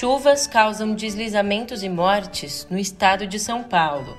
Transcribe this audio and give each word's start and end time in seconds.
Chuvas 0.00 0.46
causam 0.46 0.94
deslizamentos 0.94 1.82
e 1.82 1.88
mortes 1.90 2.66
no 2.70 2.78
estado 2.78 3.26
de 3.26 3.38
São 3.38 3.62
Paulo. 3.62 4.16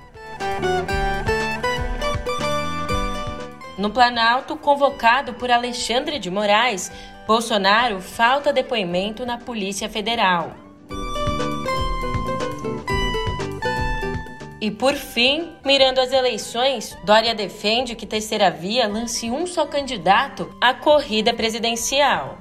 No 3.80 3.90
Planalto, 3.90 4.56
convocado 4.56 5.34
por 5.34 5.50
Alexandre 5.50 6.20
de 6.20 6.30
Moraes, 6.30 6.92
Bolsonaro 7.26 8.00
falta 8.00 8.54
depoimento 8.54 9.26
na 9.26 9.40
Polícia 9.40 9.90
Federal. 9.90 10.54
E 14.62 14.70
por 14.70 14.94
fim, 14.94 15.52
mirando 15.66 15.98
as 15.98 16.12
eleições, 16.12 16.96
Dória 17.04 17.34
defende 17.34 17.96
que 17.96 18.06
Terceira 18.06 18.52
Via 18.52 18.88
lance 18.88 19.32
um 19.32 19.48
só 19.48 19.66
candidato 19.66 20.56
à 20.62 20.76
corrida 20.76 21.34
presidencial. 21.34 22.38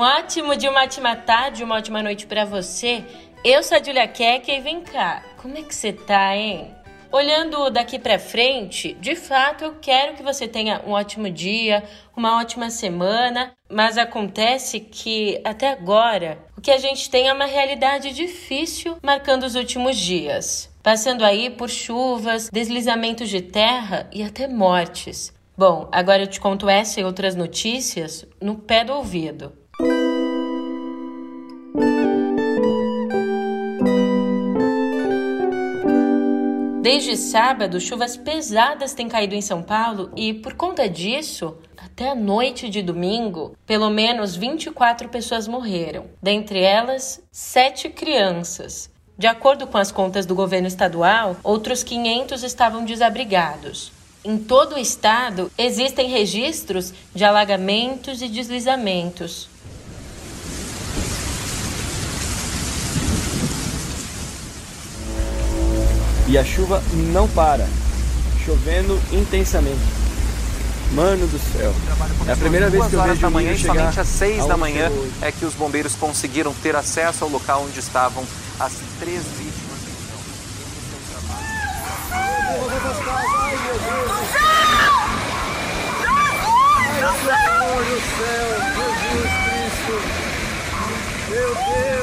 Um 0.00 0.02
ótimo 0.02 0.56
dia, 0.56 0.70
uma 0.70 0.82
ótima 0.82 1.14
tarde, 1.14 1.62
uma 1.62 1.76
ótima 1.76 2.02
noite 2.02 2.26
para 2.26 2.46
você. 2.46 3.04
Eu 3.44 3.62
sou 3.62 3.76
a 3.76 3.82
Julia 3.82 4.08
Keck 4.08 4.50
e 4.50 4.58
vem 4.58 4.80
cá, 4.80 5.22
como 5.36 5.58
é 5.58 5.62
que 5.62 5.74
você 5.74 5.92
tá, 5.92 6.34
hein? 6.34 6.74
Olhando 7.12 7.68
daqui 7.68 7.98
para 7.98 8.18
frente, 8.18 8.94
de 8.94 9.14
fato 9.14 9.62
eu 9.62 9.74
quero 9.78 10.14
que 10.14 10.22
você 10.22 10.48
tenha 10.48 10.80
um 10.86 10.92
ótimo 10.92 11.28
dia, 11.28 11.84
uma 12.16 12.40
ótima 12.40 12.70
semana, 12.70 13.52
mas 13.68 13.98
acontece 13.98 14.80
que 14.80 15.38
até 15.44 15.68
agora 15.68 16.38
o 16.56 16.62
que 16.62 16.70
a 16.70 16.78
gente 16.78 17.10
tem 17.10 17.28
é 17.28 17.32
uma 17.34 17.44
realidade 17.44 18.10
difícil 18.14 18.96
marcando 19.02 19.42
os 19.42 19.54
últimos 19.54 19.98
dias, 19.98 20.74
passando 20.82 21.26
aí 21.26 21.50
por 21.50 21.68
chuvas, 21.68 22.48
deslizamentos 22.50 23.28
de 23.28 23.42
terra 23.42 24.08
e 24.10 24.22
até 24.22 24.48
mortes. 24.48 25.30
Bom, 25.58 25.90
agora 25.92 26.22
eu 26.22 26.26
te 26.26 26.40
conto 26.40 26.70
essa 26.70 26.98
e 26.98 27.04
outras 27.04 27.36
notícias 27.36 28.24
no 28.40 28.56
pé 28.56 28.82
do 28.82 28.94
ouvido. 28.94 29.59
Desde 36.82 37.16
sábado, 37.16 37.80
chuvas 37.80 38.16
pesadas 38.16 38.94
têm 38.94 39.08
caído 39.08 39.34
em 39.34 39.40
São 39.40 39.62
Paulo 39.62 40.10
e, 40.16 40.34
por 40.34 40.54
conta 40.54 40.88
disso, 40.88 41.56
até 41.76 42.10
a 42.10 42.14
noite 42.14 42.68
de 42.68 42.82
domingo, 42.82 43.56
pelo 43.64 43.88
menos 43.90 44.36
24 44.36 45.08
pessoas 45.08 45.48
morreram, 45.48 46.06
dentre 46.22 46.60
elas, 46.60 47.22
sete 47.30 47.88
crianças. 47.88 48.90
De 49.16 49.26
acordo 49.26 49.66
com 49.66 49.78
as 49.78 49.92
contas 49.92 50.26
do 50.26 50.34
governo 50.34 50.66
estadual, 50.66 51.36
outros 51.42 51.82
500 51.82 52.42
estavam 52.42 52.84
desabrigados. 52.84 53.92
Em 54.24 54.36
todo 54.36 54.74
o 54.74 54.78
estado, 54.78 55.50
existem 55.56 56.08
registros 56.08 56.92
de 57.14 57.24
alagamentos 57.24 58.20
e 58.20 58.28
deslizamentos. 58.28 59.48
E 66.30 66.38
a 66.38 66.44
chuva 66.44 66.80
não 67.12 67.26
para, 67.26 67.66
chovendo 68.44 68.96
intensamente. 69.10 69.80
Mano 70.92 71.26
do 71.26 71.38
céu. 71.40 71.74
É 72.24 72.32
a 72.32 72.36
primeira 72.36 72.70
vez 72.70 72.86
que 72.86 72.94
eu 72.94 73.02
vejo 73.02 73.20
da 73.20 73.30
manhã, 73.30 73.58
somente 73.58 73.98
às 73.98 74.06
seis 74.06 74.46
da 74.46 74.56
manhã 74.56 74.92
é 75.20 75.32
que 75.32 75.44
os 75.44 75.54
bombeiros 75.54 75.96
conseguiram 75.96 76.54
ter 76.62 76.76
acesso 76.76 77.24
ao 77.24 77.30
local 77.30 77.64
onde 77.66 77.80
estavam 77.80 78.24
as 78.60 78.74
três 79.00 79.24
vítimas. 79.24 79.80
Meu 91.28 91.54
Deus! 91.54 91.99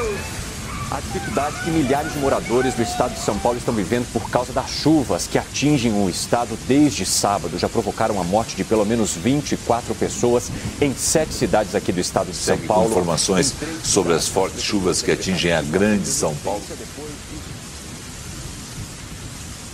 A 0.90 1.02
dificuldade 1.02 1.60
que 1.66 1.70
milhares 1.70 2.14
de 2.14 2.20
moradores 2.20 2.74
do 2.74 2.82
estado 2.82 3.14
de 3.14 3.20
São 3.20 3.38
Paulo 3.38 3.58
estão 3.58 3.74
vivendo 3.74 4.10
por 4.14 4.30
causa 4.30 4.54
das 4.54 4.70
chuvas 4.70 5.28
que 5.28 5.38
atingem 5.38 5.92
o 5.92 6.10
estado 6.10 6.58
desde 6.66 7.06
sábado 7.06 7.60
já 7.60 7.68
provocaram 7.68 8.22
a 8.22 8.24
morte 8.24 8.56
de 8.56 8.64
pelo 8.64 8.86
menos 8.86 9.14
24 9.14 9.94
pessoas 9.96 10.50
em 10.80 10.96
sete 10.96 11.34
cidades 11.34 11.76
aqui 11.76 11.92
do 11.92 12.00
estado 12.00 12.32
de 12.32 12.38
São 12.38 12.58
Paulo. 12.60 12.90
informações 12.90 13.54
sobre 13.84 14.14
as 14.14 14.30
fortes 14.30 14.64
chuvas 14.64 15.02
que 15.02 15.12
atingem 15.12 15.52
a 15.52 15.62
grande 15.62 16.08
São 16.08 16.34
Paulo. 16.38 16.62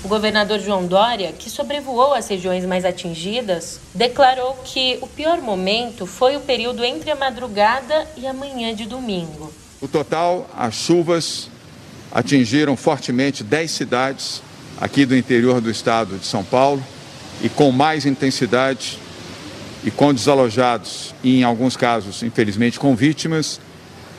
O 0.04 0.08
governador 0.08 0.60
João 0.60 0.88
Dória, 0.88 1.32
que 1.32 1.48
sobrevoou 1.48 2.16
as 2.16 2.28
regiões 2.28 2.66
mais 2.66 2.84
atingidas, 2.84 3.80
declarou 3.94 4.58
que 4.66 4.98
o 5.00 5.08
pior 5.08 5.40
momento 5.40 6.08
foi 6.08 6.36
o 6.36 6.42
período 6.42 6.84
entre 6.84 7.12
a 7.12 7.16
madrugada 7.16 8.08
e 8.18 8.26
a 8.26 8.34
manhã 8.34 8.74
de 8.74 8.88
domingo. 8.88 9.54
No 9.84 9.90
total, 9.90 10.50
as 10.58 10.76
chuvas 10.76 11.50
atingiram 12.10 12.78
fortemente 12.78 13.44
10 13.44 13.70
cidades 13.70 14.42
aqui 14.80 15.06
do 15.06 15.14
interior 15.14 15.60
do 15.60 15.70
estado 15.70 16.18
de 16.18 16.26
São 16.26 16.42
Paulo 16.42 16.82
e 17.42 17.50
com 17.50 17.70
mais 17.70 18.06
intensidade 18.06 18.98
e 19.84 19.92
com 19.92 20.14
desalojados, 20.14 21.14
e 21.22 21.40
em 21.40 21.44
alguns 21.44 21.76
casos, 21.76 22.24
infelizmente, 22.24 22.80
com 22.80 22.96
vítimas, 22.96 23.60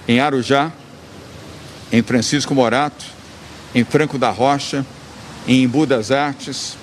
em 0.06 0.20
Arujá, 0.20 0.70
em 1.90 2.02
Francisco 2.02 2.54
Morato, 2.54 3.06
em 3.74 3.84
Franco 3.84 4.18
da 4.18 4.28
Rocha, 4.28 4.84
em 5.48 5.62
Embu 5.62 5.86
das 5.86 6.10
Artes, 6.10 6.76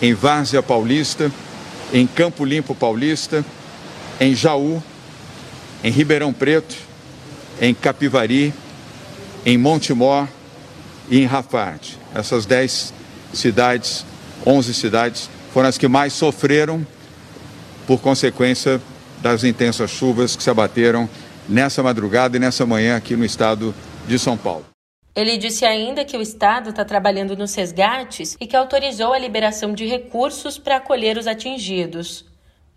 em 0.00 0.14
Várzea 0.14 0.62
Paulista, 0.62 1.30
em 1.92 2.06
Campo 2.06 2.46
Limpo 2.46 2.74
Paulista, 2.74 3.44
em 4.18 4.34
Jaú, 4.34 4.82
em 5.84 5.90
Ribeirão 5.90 6.32
Preto, 6.32 6.91
em 7.60 7.74
Capivari, 7.74 8.52
em 9.44 9.58
Montemor 9.58 10.28
e 11.08 11.20
em 11.20 11.26
Rafarte. 11.26 11.98
Essas 12.14 12.46
10 12.46 12.92
cidades, 13.32 14.04
11 14.46 14.74
cidades, 14.74 15.30
foram 15.52 15.68
as 15.68 15.78
que 15.78 15.88
mais 15.88 16.12
sofreram 16.12 16.86
por 17.86 18.00
consequência 18.00 18.80
das 19.20 19.44
intensas 19.44 19.90
chuvas 19.90 20.34
que 20.34 20.42
se 20.42 20.50
abateram 20.50 21.08
nessa 21.48 21.82
madrugada 21.82 22.36
e 22.36 22.40
nessa 22.40 22.64
manhã 22.64 22.96
aqui 22.96 23.16
no 23.16 23.24
estado 23.24 23.74
de 24.06 24.18
São 24.18 24.36
Paulo. 24.36 24.66
Ele 25.14 25.36
disse 25.36 25.66
ainda 25.66 26.04
que 26.06 26.16
o 26.16 26.22
Estado 26.22 26.70
está 26.70 26.86
trabalhando 26.86 27.36
nos 27.36 27.54
resgates 27.54 28.34
e 28.40 28.46
que 28.46 28.56
autorizou 28.56 29.12
a 29.12 29.18
liberação 29.18 29.74
de 29.74 29.86
recursos 29.86 30.58
para 30.58 30.76
acolher 30.76 31.18
os 31.18 31.26
atingidos. 31.26 32.24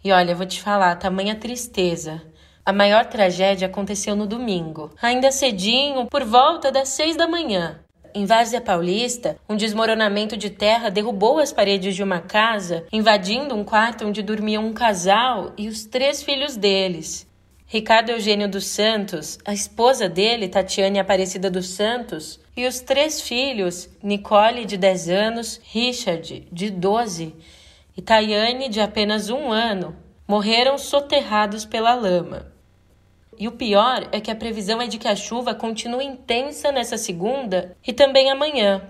E 0.03 0.12
olha, 0.12 0.35
vou 0.35 0.46
te 0.46 0.62
falar, 0.62 0.97
tamanha 0.97 1.35
tristeza. 1.35 2.22
A 2.68 2.74
maior 2.74 3.06
tragédia 3.06 3.68
aconteceu 3.68 4.16
no 4.16 4.26
domingo, 4.26 4.90
ainda 5.00 5.31
cedinho, 5.31 6.08
por 6.08 6.24
volta 6.24 6.72
das 6.72 6.90
seis 6.90 7.16
da 7.16 7.28
manhã. 7.28 7.80
Em 8.12 8.26
Várzea 8.26 8.59
Paulista, 8.59 9.38
um 9.48 9.56
desmoronamento 9.56 10.36
de 10.36 10.50
terra 10.50 10.90
derrubou 10.90 11.38
as 11.38 11.53
paredes 11.53 11.96
de 11.96 12.02
uma 12.02 12.22
casa, 12.22 12.88
invadindo 12.92 13.53
um 13.53 13.64
quarto 13.64 14.03
onde 14.03 14.24
dormiam 14.24 14.66
um 14.66 14.74
casal 14.74 15.53
e 15.56 15.68
os 15.68 15.86
três 15.86 16.24
filhos 16.24 16.58
deles. 16.58 17.28
Ricardo 17.68 18.09
Eugênio 18.09 18.50
dos 18.50 18.66
Santos, 18.66 19.38
a 19.46 19.53
esposa 19.53 20.09
dele, 20.09 20.47
Tatiane 20.47 20.97
Aparecida 20.97 21.52
dos 21.52 21.70
Santos, 21.70 22.40
e 22.58 22.66
os 22.66 22.80
três 22.80 23.22
filhos, 23.22 23.88
Nicole, 24.02 24.66
de 24.66 24.76
10 24.76 25.09
anos, 25.09 25.62
Richard, 25.66 26.47
de 26.52 26.72
12, 26.72 27.36
e 27.96 28.02
Tayane, 28.02 28.70
de 28.70 28.82
apenas 28.82 29.30
um 29.30 29.52
ano, 29.52 29.96
morreram 30.28 30.79
soterrados 30.79 31.64
pela 31.64 31.94
lama. 31.94 32.54
E 33.37 33.47
o 33.47 33.52
pior 33.52 34.08
é 34.11 34.20
que 34.20 34.32
a 34.32 34.35
previsão 34.35 34.82
é 34.82 34.87
de 34.87 34.97
que 34.97 35.08
a 35.08 35.16
chuva 35.16 35.53
continue 35.53 36.05
intensa 36.05 36.72
nessa 36.72 36.97
segunda 36.97 37.76
e 37.85 37.91
também 37.91 38.32
amanhã. 38.32 38.90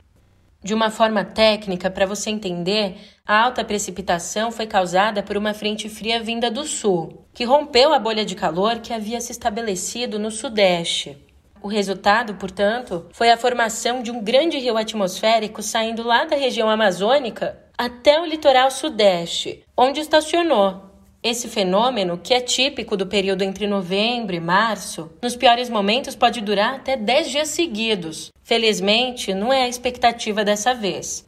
De 0.64 0.74
uma 0.74 0.90
forma 0.90 1.24
técnica, 1.24 1.92
para 1.92 2.08
você 2.08 2.32
entender, 2.32 2.98
a 3.26 3.44
alta 3.44 3.64
precipitação 3.64 4.52
foi 4.52 4.66
causada 4.66 5.22
por 5.22 5.38
uma 5.38 5.54
frente 5.54 5.88
fria 5.88 6.20
vinda 6.20 6.50
do 6.50 6.64
sul, 6.64 7.26
que 7.34 7.44
rompeu 7.44 7.94
a 7.94 8.00
bolha 8.00 8.26
de 8.26 8.34
calor 8.34 8.80
que 8.80 8.92
havia 8.92 9.22
se 9.22 9.32
estabelecido 9.32 10.18
no 10.18 10.32
sudeste. 10.32 11.18
O 11.62 11.68
resultado, 11.68 12.36
portanto, 12.36 13.08
foi 13.12 13.32
a 13.32 13.38
formação 13.38 14.02
de 14.02 14.12
um 14.12 14.24
grande 14.24 14.58
rio 14.58 14.78
atmosférico 14.78 15.62
saindo 15.62 16.04
lá 16.04 16.26
da 16.26 16.36
região 16.36 16.70
amazônica 16.70 17.60
até 17.78 18.20
o 18.20 18.26
litoral 18.26 18.72
sudeste, 18.72 19.64
onde 19.76 20.00
estacionou, 20.00 20.95
esse 21.26 21.48
fenômeno, 21.48 22.20
que 22.22 22.36
é 22.36 22.40
típico 22.40 22.96
do 22.96 23.08
período 23.08 23.42
entre 23.42 23.66
novembro 23.66 24.36
e 24.36 24.40
março, 24.40 25.12
nos 25.24 25.36
piores 25.36 25.72
momentos 25.72 26.16
pode 26.16 26.40
durar 26.40 26.76
até 26.76 26.96
10 26.96 27.32
dias 27.32 27.50
seguidos. 27.50 28.32
Felizmente, 28.44 29.34
não 29.34 29.52
é 29.52 29.64
a 29.64 29.68
expectativa 29.68 30.46
dessa 30.46 30.76
vez. 30.76 31.28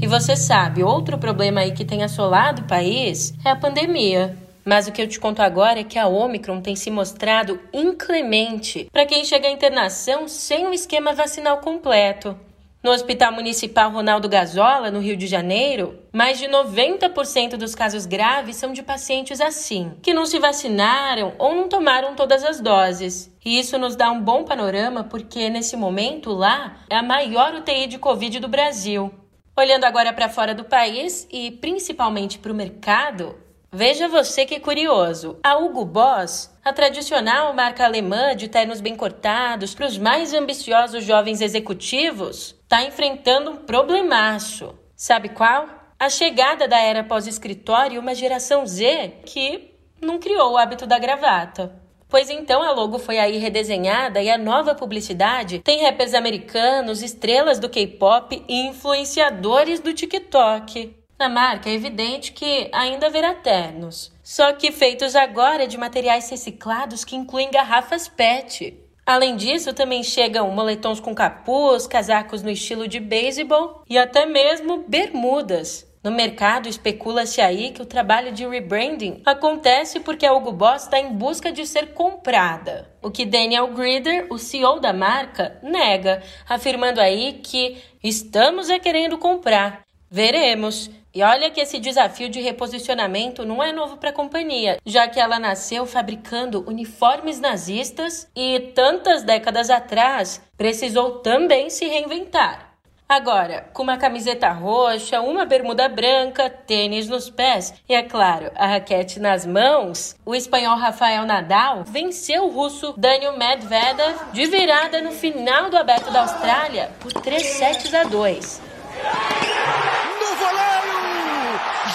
E 0.00 0.06
você 0.06 0.34
sabe, 0.34 0.82
outro 0.82 1.18
problema 1.18 1.60
aí 1.60 1.72
que 1.72 1.84
tem 1.84 2.02
assolado 2.02 2.62
o 2.62 2.66
país 2.66 3.34
é 3.44 3.50
a 3.50 3.56
pandemia. 3.56 4.38
Mas 4.64 4.88
o 4.88 4.92
que 4.92 5.02
eu 5.02 5.06
te 5.06 5.20
conto 5.20 5.42
agora 5.42 5.80
é 5.80 5.84
que 5.84 5.98
a 5.98 6.06
Omicron 6.06 6.62
tem 6.62 6.74
se 6.74 6.90
mostrado 6.90 7.60
inclemente 7.74 8.88
para 8.90 9.04
quem 9.04 9.22
chega 9.22 9.48
à 9.48 9.50
internação 9.50 10.26
sem 10.26 10.66
um 10.66 10.72
esquema 10.72 11.12
vacinal 11.12 11.58
completo. 11.58 12.34
No 12.84 12.90
Hospital 12.90 13.32
Municipal 13.32 13.90
Ronaldo 13.90 14.28
Gazola, 14.28 14.90
no 14.90 15.00
Rio 15.00 15.16
de 15.16 15.26
Janeiro, 15.26 15.98
mais 16.12 16.38
de 16.38 16.46
90% 16.46 17.56
dos 17.56 17.74
casos 17.74 18.04
graves 18.04 18.56
são 18.56 18.74
de 18.74 18.82
pacientes 18.82 19.40
assim, 19.40 19.94
que 20.02 20.12
não 20.12 20.26
se 20.26 20.38
vacinaram 20.38 21.32
ou 21.38 21.54
não 21.54 21.66
tomaram 21.66 22.14
todas 22.14 22.44
as 22.44 22.60
doses. 22.60 23.34
E 23.42 23.58
isso 23.58 23.78
nos 23.78 23.96
dá 23.96 24.10
um 24.10 24.20
bom 24.20 24.44
panorama 24.44 25.02
porque, 25.02 25.48
nesse 25.48 25.78
momento, 25.78 26.30
lá 26.30 26.76
é 26.90 26.96
a 26.96 27.02
maior 27.02 27.54
UTI 27.54 27.86
de 27.86 27.96
Covid 27.96 28.38
do 28.38 28.48
Brasil. 28.48 29.10
Olhando 29.56 29.84
agora 29.84 30.12
para 30.12 30.28
fora 30.28 30.54
do 30.54 30.64
país 30.64 31.26
e 31.32 31.52
principalmente 31.52 32.38
para 32.38 32.52
o 32.52 32.54
mercado, 32.54 33.34
Veja 33.76 34.06
você 34.06 34.46
que 34.46 34.60
curioso. 34.60 35.36
A 35.42 35.56
Hugo 35.56 35.84
Boss, 35.84 36.48
a 36.64 36.72
tradicional 36.72 37.52
marca 37.52 37.84
alemã 37.84 38.36
de 38.36 38.46
ternos 38.46 38.80
bem 38.80 38.94
cortados 38.94 39.74
para 39.74 39.88
os 39.88 39.98
mais 39.98 40.32
ambiciosos 40.32 41.02
jovens 41.02 41.40
executivos, 41.40 42.54
está 42.74 42.82
enfrentando 42.82 43.52
um 43.52 43.56
problemaço. 43.56 44.76
Sabe 44.96 45.28
qual? 45.28 45.68
A 45.96 46.08
chegada 46.08 46.66
da 46.66 46.76
era 46.76 47.04
pós-escritório 47.04 47.94
e 47.94 47.98
uma 48.00 48.16
geração 48.16 48.66
Z 48.66 49.20
que 49.24 49.76
não 50.02 50.18
criou 50.18 50.52
o 50.52 50.56
hábito 50.56 50.84
da 50.84 50.98
gravata. 50.98 51.80
Pois 52.08 52.28
então 52.28 52.64
a 52.64 52.72
logo 52.72 52.98
foi 52.98 53.18
aí 53.18 53.38
redesenhada 53.38 54.20
e 54.20 54.28
a 54.28 54.36
nova 54.36 54.74
publicidade 54.74 55.60
tem 55.60 55.82
rappers 55.82 56.14
americanos, 56.14 57.00
estrelas 57.00 57.60
do 57.60 57.70
K-pop 57.70 58.44
e 58.48 58.66
influenciadores 58.66 59.78
do 59.78 59.94
TikTok. 59.94 60.96
Na 61.16 61.28
marca 61.28 61.70
é 61.70 61.74
evidente 61.74 62.32
que 62.32 62.68
ainda 62.72 63.06
haverá 63.06 63.34
ternos, 63.34 64.12
só 64.20 64.52
que 64.52 64.72
feitos 64.72 65.14
agora 65.14 65.68
de 65.68 65.78
materiais 65.78 66.28
reciclados 66.28 67.04
que 67.04 67.14
incluem 67.14 67.52
garrafas 67.52 68.08
PET. 68.08 68.83
Além 69.06 69.36
disso, 69.36 69.74
também 69.74 70.02
chegam 70.02 70.50
moletons 70.50 71.00
com 71.00 71.14
capuz, 71.14 71.86
casacos 71.86 72.42
no 72.42 72.50
estilo 72.50 72.88
de 72.88 72.98
beisebol 72.98 73.82
e 73.88 73.98
até 73.98 74.24
mesmo 74.24 74.84
bermudas. 74.88 75.86
No 76.02 76.10
mercado, 76.10 76.68
especula-se 76.68 77.40
aí 77.40 77.70
que 77.70 77.80
o 77.80 77.86
trabalho 77.86 78.30
de 78.30 78.46
rebranding 78.46 79.22
acontece 79.24 80.00
porque 80.00 80.26
a 80.26 80.34
Hugo 80.34 80.52
Boss 80.52 80.82
está 80.82 81.00
em 81.00 81.14
busca 81.14 81.50
de 81.50 81.66
ser 81.66 81.94
comprada. 81.94 82.90
O 83.02 83.10
que 83.10 83.24
Daniel 83.24 83.68
Grieder, 83.68 84.26
o 84.30 84.38
CEO 84.38 84.80
da 84.80 84.92
marca, 84.92 85.58
nega, 85.62 86.22
afirmando 86.46 87.00
aí 87.00 87.40
que 87.42 87.78
estamos 88.02 88.68
é 88.68 88.78
querendo 88.78 89.16
comprar. 89.16 89.82
Veremos. 90.10 90.90
E 91.14 91.22
olha 91.22 91.48
que 91.48 91.60
esse 91.60 91.78
desafio 91.78 92.28
de 92.28 92.40
reposicionamento 92.40 93.46
não 93.46 93.62
é 93.62 93.72
novo 93.72 93.96
para 93.96 94.10
a 94.10 94.12
companhia, 94.12 94.78
já 94.84 95.06
que 95.06 95.20
ela 95.20 95.38
nasceu 95.38 95.86
fabricando 95.86 96.64
uniformes 96.66 97.38
nazistas 97.38 98.28
e 98.34 98.72
tantas 98.74 99.22
décadas 99.22 99.70
atrás 99.70 100.42
precisou 100.56 101.20
também 101.20 101.70
se 101.70 101.86
reinventar. 101.86 102.74
Agora, 103.08 103.68
com 103.72 103.84
uma 103.84 103.96
camiseta 103.96 104.50
roxa, 104.50 105.20
uma 105.20 105.44
bermuda 105.44 105.88
branca, 105.88 106.50
tênis 106.50 107.06
nos 107.06 107.30
pés 107.30 107.74
e, 107.88 107.94
é 107.94 108.02
claro, 108.02 108.50
a 108.56 108.66
raquete 108.66 109.20
nas 109.20 109.46
mãos, 109.46 110.16
o 110.26 110.34
espanhol 110.34 110.76
Rafael 110.76 111.26
Nadal 111.26 111.84
venceu 111.84 112.46
o 112.46 112.50
russo 112.50 112.92
Daniel 112.96 113.36
Medvedev 113.36 114.16
de 114.32 114.46
virada 114.46 115.00
no 115.00 115.12
final 115.12 115.70
do 115.70 115.76
Aberto 115.76 116.10
da 116.10 116.22
Austrália 116.22 116.90
por 116.98 117.12
3 117.12 117.46
sets 117.46 117.94
a 117.94 118.02
2. 118.04 118.60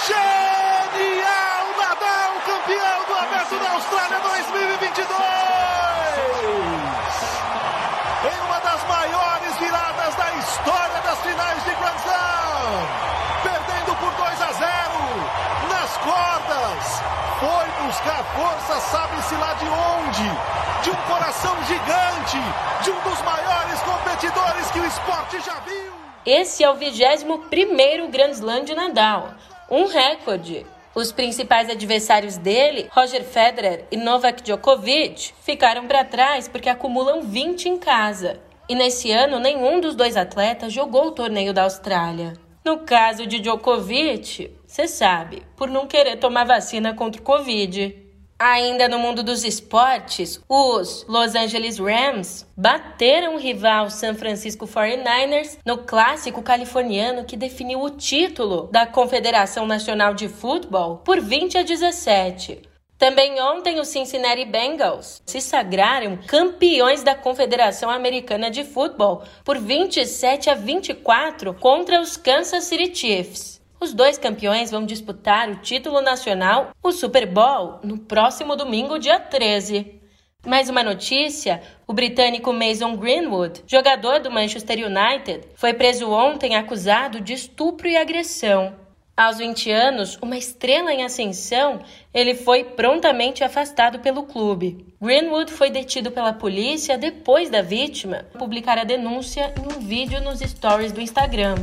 Genial! 0.10 1.66
Nadal, 1.78 2.32
campeão 2.46 3.00
do 3.06 3.14
Aberto 3.14 3.56
da 3.60 3.70
Austrália 3.74 4.20
2022! 4.20 5.14
Em 8.26 8.38
uma 8.46 8.60
das 8.60 8.84
maiores 8.88 9.58
viradas 9.60 10.16
da 10.16 10.34
história 10.34 11.02
das 11.02 11.20
finais 11.20 11.64
de 11.64 11.70
Grand 11.76 11.96
Slam! 12.02 12.88
Perdendo 13.44 13.96
por 13.98 14.12
2 14.14 14.42
a 14.42 14.52
0 14.52 14.68
nas 15.70 15.98
cordas! 15.98 17.04
Foi 17.40 17.68
buscar 17.86 18.24
força, 18.36 18.80
sabe-se 18.90 19.36
lá 19.36 19.54
de 19.54 19.66
onde? 19.66 20.28
De 20.84 20.90
um 20.90 21.02
coração 21.08 21.56
gigante, 21.66 22.38
de 22.82 22.92
um 22.92 23.00
dos 23.02 23.22
maiores 23.22 23.80
competidores 23.82 24.72
que 24.72 24.80
o 24.80 24.86
esporte 24.86 25.40
já 25.42 25.56
viu! 25.60 25.94
Esse 26.26 26.64
é 26.64 26.70
o 26.70 26.76
21º 26.76 28.10
Grand 28.10 28.32
Slam 28.32 28.66
de 28.66 28.76
Nadal, 28.76 29.30
um 29.70 29.86
recorde. 29.86 30.66
Os 30.96 31.12
principais 31.12 31.70
adversários 31.70 32.38
dele, 32.38 32.88
Roger 32.92 33.24
Federer 33.24 33.86
e 33.92 33.98
Novak 33.98 34.42
Djokovic, 34.42 35.34
ficaram 35.44 35.88
para 35.88 36.04
trás 36.04 36.48
porque 36.48 36.68
acumulam 36.68 37.22
20 37.22 37.70
em 37.70 37.78
casa. 37.78 38.40
E 38.68 38.76
nesse 38.76 39.12
ano, 39.12 39.40
nenhum 39.40 39.80
dos 39.80 39.96
dois 39.96 40.18
atletas 40.18 40.74
jogou 40.74 41.08
o 41.08 41.12
torneio 41.12 41.54
da 41.54 41.64
Austrália. 41.64 42.34
No 42.66 42.80
caso 42.80 43.26
de 43.26 43.40
Djokovic, 43.40 44.52
você 44.68 44.88
sabe, 44.88 45.44
por 45.56 45.70
não 45.70 45.88
querer 45.88 46.18
tomar 46.18 46.44
vacina 46.44 46.94
contra 46.94 47.22
o 47.22 47.24
Covid. 47.24 48.09
Ainda 48.42 48.88
no 48.88 48.98
mundo 48.98 49.22
dos 49.22 49.44
esportes, 49.44 50.42
os 50.48 51.06
Los 51.10 51.36
Angeles 51.36 51.78
Rams 51.78 52.48
bateram 52.56 53.36
o 53.36 53.38
rival 53.38 53.90
San 53.90 54.16
Francisco 54.16 54.66
49ers 54.66 55.58
no 55.66 55.80
clássico 55.80 56.42
californiano 56.42 57.26
que 57.26 57.36
definiu 57.36 57.82
o 57.82 57.90
título 57.90 58.70
da 58.72 58.88
Confederação 58.88 59.68
Nacional 59.68 60.14
de 60.14 60.30
Futebol 60.30 61.02
por 61.04 61.20
20 61.20 61.58
a 61.58 61.64
17. 61.64 62.62
Também 62.98 63.42
ontem 63.42 63.78
os 63.78 63.90
Cincinnati 63.90 64.46
Bengals 64.46 65.22
se 65.26 65.42
sagraram 65.42 66.18
campeões 66.26 67.04
da 67.04 67.16
Confederação 67.16 67.90
Americana 67.90 68.50
de 68.50 68.64
Futebol 68.64 69.22
por 69.44 69.60
27 69.60 70.50
a 70.50 70.56
24 70.56 71.54
contra 71.56 72.00
os 72.00 72.16
Kansas 72.16 72.64
City 72.64 72.96
Chiefs. 72.96 73.59
Os 73.82 73.94
dois 73.94 74.18
campeões 74.18 74.70
vão 74.70 74.86
disputar 74.86 75.50
o 75.50 75.56
título 75.56 76.02
nacional, 76.02 76.72
o 76.84 76.92
Super 76.92 77.26
Bowl, 77.26 77.80
no 77.82 77.98
próximo 77.98 78.58
domingo, 78.58 79.00
dia 79.00 79.18
13. 79.18 80.02
Mais 80.46 80.70
uma 80.70 80.84
notícia: 80.84 81.62
o 81.88 81.94
britânico 81.94 82.52
Mason 82.52 82.98
Greenwood, 82.98 83.64
jogador 83.66 84.20
do 84.20 84.30
Manchester 84.30 84.86
United, 84.86 85.48
foi 85.56 85.74
preso 85.74 86.12
ontem 86.12 86.58
acusado 86.58 87.22
de 87.22 87.32
estupro 87.32 87.88
e 87.88 87.96
agressão. 87.96 88.76
Aos 89.16 89.38
20 89.38 89.72
anos, 89.72 90.18
uma 90.22 90.38
estrela 90.38 90.94
em 90.94 91.04
ascensão, 91.04 91.80
ele 92.14 92.36
foi 92.36 92.64
prontamente 92.64 93.46
afastado 93.46 94.00
pelo 94.00 94.24
clube. 94.24 94.94
Greenwood 95.02 95.52
foi 95.52 95.70
detido 95.70 96.12
pela 96.12 96.34
polícia 96.34 96.98
depois 96.98 97.50
da 97.50 97.62
vítima 97.62 98.26
publicar 98.38 98.78
a 98.78 98.84
denúncia 98.84 99.54
em 99.58 99.74
um 99.74 99.80
vídeo 99.80 100.22
nos 100.22 100.40
stories 100.40 100.92
do 100.92 101.02
Instagram. 101.02 101.56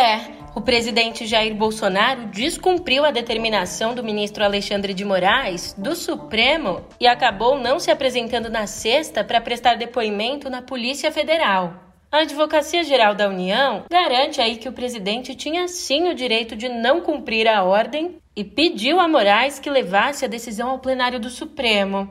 É, 0.00 0.18
o 0.54 0.62
presidente 0.62 1.26
Jair 1.26 1.54
Bolsonaro 1.54 2.28
descumpriu 2.28 3.04
a 3.04 3.10
determinação 3.10 3.94
do 3.94 4.02
ministro 4.02 4.42
Alexandre 4.42 4.94
de 4.94 5.04
Moraes 5.04 5.74
do 5.76 5.94
Supremo 5.94 6.86
e 6.98 7.06
acabou 7.06 7.58
não 7.58 7.78
se 7.78 7.90
apresentando 7.90 8.48
na 8.48 8.66
sexta 8.66 9.22
para 9.22 9.42
prestar 9.42 9.74
depoimento 9.74 10.48
na 10.48 10.62
Polícia 10.62 11.12
Federal. 11.12 11.74
A 12.10 12.20
Advocacia 12.20 12.82
Geral 12.82 13.14
da 13.14 13.28
União 13.28 13.84
garante 13.90 14.40
aí 14.40 14.56
que 14.56 14.70
o 14.70 14.72
presidente 14.72 15.34
tinha 15.34 15.68
sim 15.68 16.08
o 16.08 16.14
direito 16.14 16.56
de 16.56 16.70
não 16.70 17.02
cumprir 17.02 17.46
a 17.46 17.62
ordem 17.62 18.16
e 18.34 18.42
pediu 18.42 18.98
a 18.98 19.06
Moraes 19.06 19.58
que 19.58 19.68
levasse 19.68 20.24
a 20.24 20.28
decisão 20.28 20.70
ao 20.70 20.78
plenário 20.78 21.20
do 21.20 21.28
Supremo. 21.28 22.08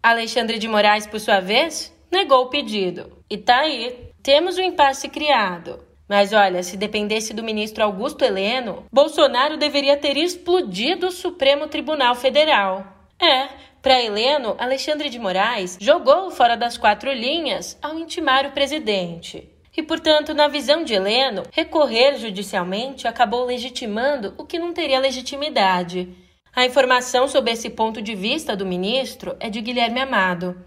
Alexandre 0.00 0.60
de 0.60 0.68
Moraes, 0.68 1.08
por 1.08 1.18
sua 1.18 1.40
vez, 1.40 1.92
negou 2.08 2.44
o 2.44 2.50
pedido. 2.50 3.18
E 3.28 3.36
tá 3.36 3.62
aí, 3.62 4.12
temos 4.22 4.58
o 4.58 4.60
um 4.60 4.64
impasse 4.64 5.08
criado. 5.08 5.90
Mas 6.12 6.30
olha, 6.34 6.62
se 6.62 6.76
dependesse 6.76 7.32
do 7.32 7.42
ministro 7.42 7.82
Augusto 7.82 8.22
Heleno, 8.22 8.84
Bolsonaro 8.92 9.56
deveria 9.56 9.96
ter 9.96 10.14
explodido 10.18 11.06
o 11.06 11.10
Supremo 11.10 11.68
Tribunal 11.68 12.14
Federal. 12.14 12.86
É, 13.18 13.48
para 13.80 13.98
Heleno, 13.98 14.54
Alexandre 14.58 15.08
de 15.08 15.18
Moraes 15.18 15.78
jogou 15.80 16.30
fora 16.30 16.54
das 16.54 16.76
quatro 16.76 17.10
linhas 17.10 17.78
ao 17.80 17.98
intimar 17.98 18.44
o 18.44 18.50
presidente. 18.50 19.48
E, 19.74 19.82
portanto, 19.82 20.34
na 20.34 20.48
visão 20.48 20.84
de 20.84 20.92
Heleno, 20.92 21.44
recorrer 21.50 22.18
judicialmente 22.18 23.08
acabou 23.08 23.46
legitimando 23.46 24.34
o 24.36 24.44
que 24.44 24.58
não 24.58 24.74
teria 24.74 25.00
legitimidade. 25.00 26.14
A 26.54 26.66
informação 26.66 27.26
sobre 27.26 27.52
esse 27.52 27.70
ponto 27.70 28.02
de 28.02 28.14
vista 28.14 28.54
do 28.54 28.66
ministro 28.66 29.34
é 29.40 29.48
de 29.48 29.62
Guilherme 29.62 30.00
Amado. 30.00 30.62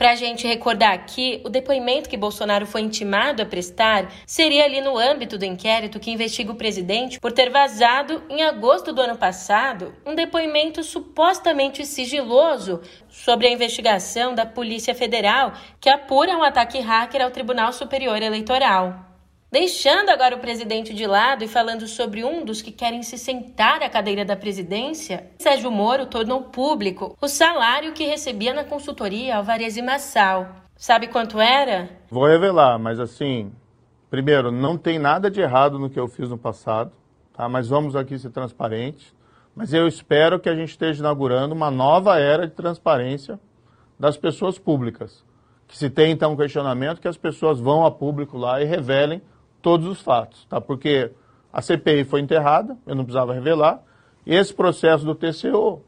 Para 0.00 0.12
a 0.12 0.16
gente 0.16 0.46
recordar 0.46 0.94
aqui, 0.94 1.42
o 1.44 1.50
depoimento 1.50 2.08
que 2.08 2.16
Bolsonaro 2.16 2.64
foi 2.64 2.80
intimado 2.80 3.42
a 3.42 3.44
prestar 3.44 4.10
seria 4.24 4.64
ali 4.64 4.80
no 4.80 4.96
âmbito 4.96 5.36
do 5.36 5.44
inquérito 5.44 6.00
que 6.00 6.10
investiga 6.10 6.52
o 6.52 6.54
presidente 6.54 7.20
por 7.20 7.32
ter 7.32 7.50
vazado, 7.50 8.22
em 8.30 8.42
agosto 8.42 8.94
do 8.94 9.02
ano 9.02 9.18
passado, 9.18 9.94
um 10.06 10.14
depoimento 10.14 10.82
supostamente 10.82 11.84
sigiloso 11.84 12.80
sobre 13.10 13.46
a 13.46 13.52
investigação 13.52 14.34
da 14.34 14.46
Polícia 14.46 14.94
Federal 14.94 15.52
que 15.78 15.90
apura 15.90 16.34
um 16.34 16.42
ataque 16.42 16.80
hacker 16.80 17.20
ao 17.20 17.30
Tribunal 17.30 17.70
Superior 17.70 18.22
Eleitoral. 18.22 19.09
Deixando 19.52 20.10
agora 20.10 20.36
o 20.36 20.38
presidente 20.38 20.94
de 20.94 21.08
lado 21.08 21.42
e 21.42 21.48
falando 21.48 21.84
sobre 21.88 22.22
um 22.22 22.44
dos 22.44 22.62
que 22.62 22.70
querem 22.70 23.02
se 23.02 23.18
sentar 23.18 23.82
à 23.82 23.90
cadeira 23.90 24.24
da 24.24 24.36
presidência, 24.36 25.26
Sérgio 25.40 25.72
Moro 25.72 26.06
tornou 26.06 26.42
público 26.44 27.16
o 27.20 27.26
salário 27.26 27.92
que 27.92 28.04
recebia 28.04 28.54
na 28.54 28.62
consultoria 28.62 29.36
Alvarez 29.36 29.76
e 29.76 29.82
Massal. 29.82 30.46
Sabe 30.76 31.08
quanto 31.08 31.40
era? 31.40 31.90
Vou 32.08 32.26
revelar, 32.26 32.78
mas 32.78 33.00
assim, 33.00 33.50
primeiro, 34.08 34.52
não 34.52 34.78
tem 34.78 35.00
nada 35.00 35.28
de 35.28 35.40
errado 35.40 35.80
no 35.80 35.90
que 35.90 35.98
eu 35.98 36.06
fiz 36.06 36.28
no 36.30 36.38
passado, 36.38 36.92
tá? 37.32 37.48
Mas 37.48 37.68
vamos 37.68 37.96
aqui 37.96 38.16
ser 38.20 38.30
transparentes. 38.30 39.12
Mas 39.52 39.74
eu 39.74 39.88
espero 39.88 40.38
que 40.38 40.48
a 40.48 40.54
gente 40.54 40.70
esteja 40.70 41.00
inaugurando 41.00 41.56
uma 41.56 41.72
nova 41.72 42.20
era 42.20 42.46
de 42.46 42.54
transparência 42.54 43.40
das 43.98 44.16
pessoas 44.16 44.60
públicas. 44.60 45.24
Que 45.66 45.76
se 45.76 45.90
tem 45.90 46.12
então 46.12 46.34
um 46.34 46.36
questionamento 46.36 47.00
que 47.00 47.08
as 47.08 47.16
pessoas 47.16 47.58
vão 47.58 47.84
a 47.84 47.90
público 47.90 48.38
lá 48.38 48.62
e 48.62 48.64
revelem 48.64 49.20
todos 49.60 49.86
os 49.86 50.00
fatos, 50.00 50.44
tá? 50.46 50.60
Porque 50.60 51.10
a 51.52 51.60
CPI 51.60 52.04
foi 52.04 52.20
enterrada, 52.20 52.76
eu 52.86 52.94
não 52.94 53.04
precisava 53.04 53.32
revelar, 53.32 53.82
e 54.26 54.34
esse 54.34 54.52
processo 54.54 55.04
do 55.04 55.14
TCO, 55.14 55.82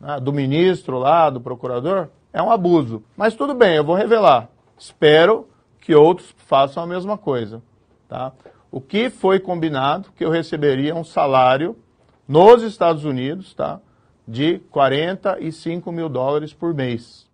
né, 0.00 0.20
do 0.20 0.32
ministro 0.32 0.98
lá, 0.98 1.30
do 1.30 1.40
procurador, 1.40 2.08
é 2.32 2.42
um 2.42 2.50
abuso. 2.50 3.02
Mas 3.16 3.34
tudo 3.34 3.54
bem, 3.54 3.76
eu 3.76 3.84
vou 3.84 3.96
revelar. 3.96 4.48
Espero 4.78 5.48
que 5.80 5.94
outros 5.94 6.34
façam 6.36 6.82
a 6.82 6.86
mesma 6.86 7.16
coisa, 7.16 7.62
tá? 8.08 8.32
O 8.70 8.80
que 8.80 9.08
foi 9.08 9.40
combinado 9.40 10.12
que 10.14 10.24
eu 10.24 10.30
receberia 10.30 10.94
um 10.94 11.02
salário 11.02 11.76
nos 12.28 12.62
Estados 12.62 13.04
Unidos, 13.04 13.54
tá? 13.54 13.80
De 14.26 14.58
45 14.70 15.90
mil 15.90 16.08
dólares 16.08 16.52
por 16.52 16.74
mês. 16.74 17.26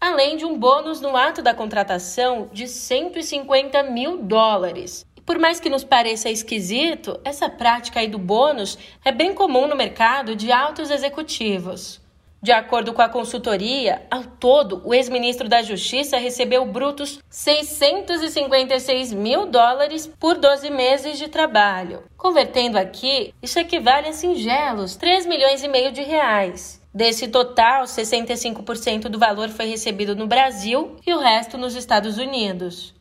Além 0.00 0.36
de 0.36 0.44
um 0.44 0.58
bônus 0.58 1.00
no 1.00 1.16
ato 1.16 1.42
da 1.42 1.54
contratação 1.54 2.48
de 2.52 2.66
150 2.66 3.82
mil 3.84 4.22
dólares. 4.22 5.06
Por 5.24 5.38
mais 5.38 5.58
que 5.58 5.70
nos 5.70 5.84
pareça 5.84 6.28
esquisito, 6.28 7.18
essa 7.24 7.48
prática 7.48 8.00
aí 8.00 8.08
do 8.08 8.18
bônus 8.18 8.76
é 9.04 9.10
bem 9.10 9.32
comum 9.32 9.66
no 9.66 9.74
mercado 9.74 10.36
de 10.36 10.52
altos 10.52 10.90
executivos. 10.90 12.02
De 12.42 12.52
acordo 12.52 12.92
com 12.92 13.00
a 13.00 13.08
consultoria, 13.08 14.02
ao 14.10 14.22
todo, 14.22 14.82
o 14.84 14.92
ex-ministro 14.92 15.48
da 15.48 15.62
Justiça 15.62 16.18
recebeu 16.18 16.66
brutos 16.66 17.18
656 17.30 19.14
mil 19.14 19.46
dólares 19.46 20.06
por 20.20 20.36
12 20.36 20.68
meses 20.68 21.16
de 21.16 21.28
trabalho. 21.28 22.02
Convertendo 22.18 22.76
aqui, 22.76 23.32
isso 23.42 23.58
equivale 23.58 24.08
a 24.08 24.12
singelos 24.12 24.94
3 24.94 25.24
milhões 25.24 25.62
e 25.62 25.68
meio 25.68 25.90
de 25.90 26.02
reais. 26.02 26.82
Desse 26.92 27.28
total, 27.28 27.84
65% 27.84 29.08
do 29.08 29.18
valor 29.18 29.48
foi 29.48 29.64
recebido 29.64 30.14
no 30.14 30.26
Brasil 30.26 30.96
e 31.06 31.14
o 31.14 31.18
resto 31.18 31.56
nos 31.56 31.74
Estados 31.74 32.18
Unidos. 32.18 32.93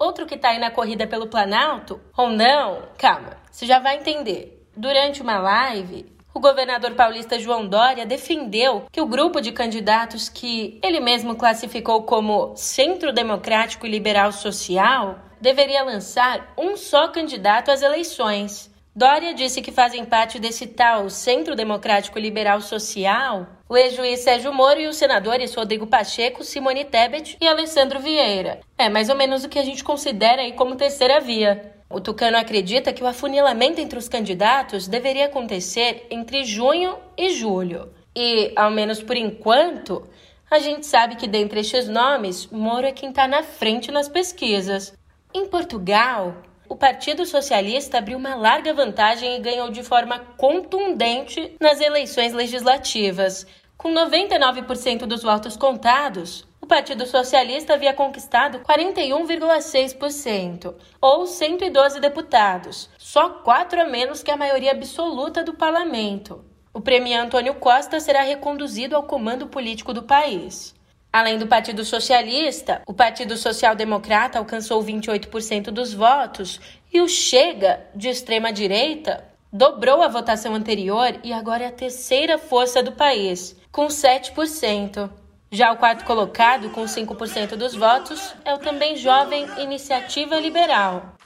Outro 0.00 0.24
que 0.24 0.38
tá 0.38 0.48
aí 0.48 0.58
na 0.58 0.70
corrida 0.70 1.06
pelo 1.06 1.26
Planalto, 1.26 2.00
ou 2.16 2.30
não, 2.30 2.84
calma, 2.96 3.36
você 3.50 3.66
já 3.66 3.78
vai 3.78 3.98
entender. 3.98 4.66
Durante 4.74 5.20
uma 5.20 5.38
live, 5.38 6.10
o 6.32 6.40
governador 6.40 6.92
paulista 6.92 7.38
João 7.38 7.68
Dória 7.68 8.06
defendeu 8.06 8.86
que 8.90 9.02
o 9.02 9.06
grupo 9.06 9.42
de 9.42 9.52
candidatos 9.52 10.30
que 10.30 10.80
ele 10.82 11.00
mesmo 11.00 11.36
classificou 11.36 12.04
como 12.04 12.56
Centro 12.56 13.12
Democrático 13.12 13.86
e 13.86 13.90
Liberal 13.90 14.32
Social 14.32 15.18
deveria 15.38 15.84
lançar 15.84 16.54
um 16.56 16.78
só 16.78 17.08
candidato 17.08 17.70
às 17.70 17.82
eleições. 17.82 18.69
Dória 18.94 19.32
disse 19.32 19.62
que 19.62 19.70
fazem 19.70 20.04
parte 20.04 20.40
desse 20.40 20.66
tal 20.66 21.08
Centro 21.08 21.54
Democrático 21.54 22.18
Liberal 22.18 22.60
Social 22.60 23.46
o 23.70 23.76
ex-juiz 23.76 24.18
Sérgio 24.18 24.52
Moro 24.52 24.80
e 24.80 24.88
os 24.88 24.96
senadores 24.96 25.54
Rodrigo 25.54 25.86
Pacheco, 25.86 26.42
Simone 26.42 26.84
Tebet 26.84 27.36
e 27.40 27.46
Alessandro 27.46 28.00
Vieira. 28.00 28.58
É 28.76 28.88
mais 28.88 29.08
ou 29.08 29.14
menos 29.14 29.44
o 29.44 29.48
que 29.48 29.60
a 29.60 29.64
gente 29.64 29.84
considera 29.84 30.42
aí 30.42 30.54
como 30.54 30.74
terceira 30.74 31.20
via. 31.20 31.72
O 31.88 32.00
Tucano 32.00 32.36
acredita 32.36 32.92
que 32.92 33.04
o 33.04 33.06
afunilamento 33.06 33.80
entre 33.80 33.96
os 33.96 34.08
candidatos 34.08 34.88
deveria 34.88 35.26
acontecer 35.26 36.04
entre 36.10 36.44
junho 36.44 36.96
e 37.16 37.30
julho. 37.30 37.92
E, 38.14 38.52
ao 38.56 38.72
menos 38.72 39.00
por 39.00 39.16
enquanto, 39.16 40.04
a 40.50 40.58
gente 40.58 40.84
sabe 40.84 41.14
que 41.14 41.28
dentre 41.28 41.60
estes 41.60 41.86
nomes, 41.86 42.48
Moro 42.48 42.88
é 42.88 42.90
quem 42.90 43.10
está 43.10 43.28
na 43.28 43.44
frente 43.44 43.92
nas 43.92 44.08
pesquisas. 44.08 44.92
Em 45.32 45.46
Portugal, 45.46 46.34
o 46.70 46.76
Partido 46.76 47.26
Socialista 47.26 47.98
abriu 47.98 48.16
uma 48.16 48.36
larga 48.36 48.72
vantagem 48.72 49.34
e 49.34 49.40
ganhou 49.40 49.72
de 49.72 49.82
forma 49.82 50.20
contundente 50.36 51.56
nas 51.60 51.80
eleições 51.80 52.32
legislativas. 52.32 53.44
Com 53.76 53.92
99% 53.92 55.04
dos 55.04 55.24
votos 55.24 55.56
contados, 55.56 56.46
o 56.60 56.68
Partido 56.68 57.04
Socialista 57.06 57.74
havia 57.74 57.92
conquistado 57.92 58.60
41,6%, 58.60 60.76
ou 61.00 61.26
112 61.26 61.98
deputados, 61.98 62.88
só 62.96 63.30
quatro 63.30 63.80
a 63.80 63.84
menos 63.84 64.22
que 64.22 64.30
a 64.30 64.36
maioria 64.36 64.70
absoluta 64.70 65.42
do 65.42 65.54
parlamento. 65.54 66.44
O 66.72 66.80
premier 66.80 67.18
Antônio 67.18 67.56
Costa 67.56 67.98
será 67.98 68.22
reconduzido 68.22 68.94
ao 68.94 69.02
comando 69.02 69.48
político 69.48 69.92
do 69.92 70.04
país. 70.04 70.72
Além 71.12 71.38
do 71.38 71.46
Partido 71.46 71.84
Socialista, 71.84 72.82
o 72.86 72.94
Partido 72.94 73.36
Social 73.36 73.74
Democrata 73.74 74.38
alcançou 74.38 74.82
28% 74.82 75.64
dos 75.72 75.92
votos 75.92 76.60
e 76.92 77.00
o 77.00 77.08
Chega, 77.08 77.80
de 77.94 78.08
extrema 78.08 78.52
direita, 78.52 79.24
dobrou 79.52 80.02
a 80.02 80.08
votação 80.08 80.54
anterior 80.54 81.18
e 81.24 81.32
agora 81.32 81.64
é 81.64 81.66
a 81.66 81.72
terceira 81.72 82.38
força 82.38 82.80
do 82.80 82.92
país, 82.92 83.56
com 83.72 83.88
7%. 83.88 85.10
Já 85.50 85.72
o 85.72 85.78
quarto 85.78 86.04
colocado, 86.04 86.70
com 86.70 86.84
5% 86.84 87.56
dos 87.56 87.74
votos, 87.74 88.32
é 88.44 88.54
o 88.54 88.58
também 88.58 88.96
jovem 88.96 89.48
Iniciativa 89.58 90.36
Liberal. 90.36 91.16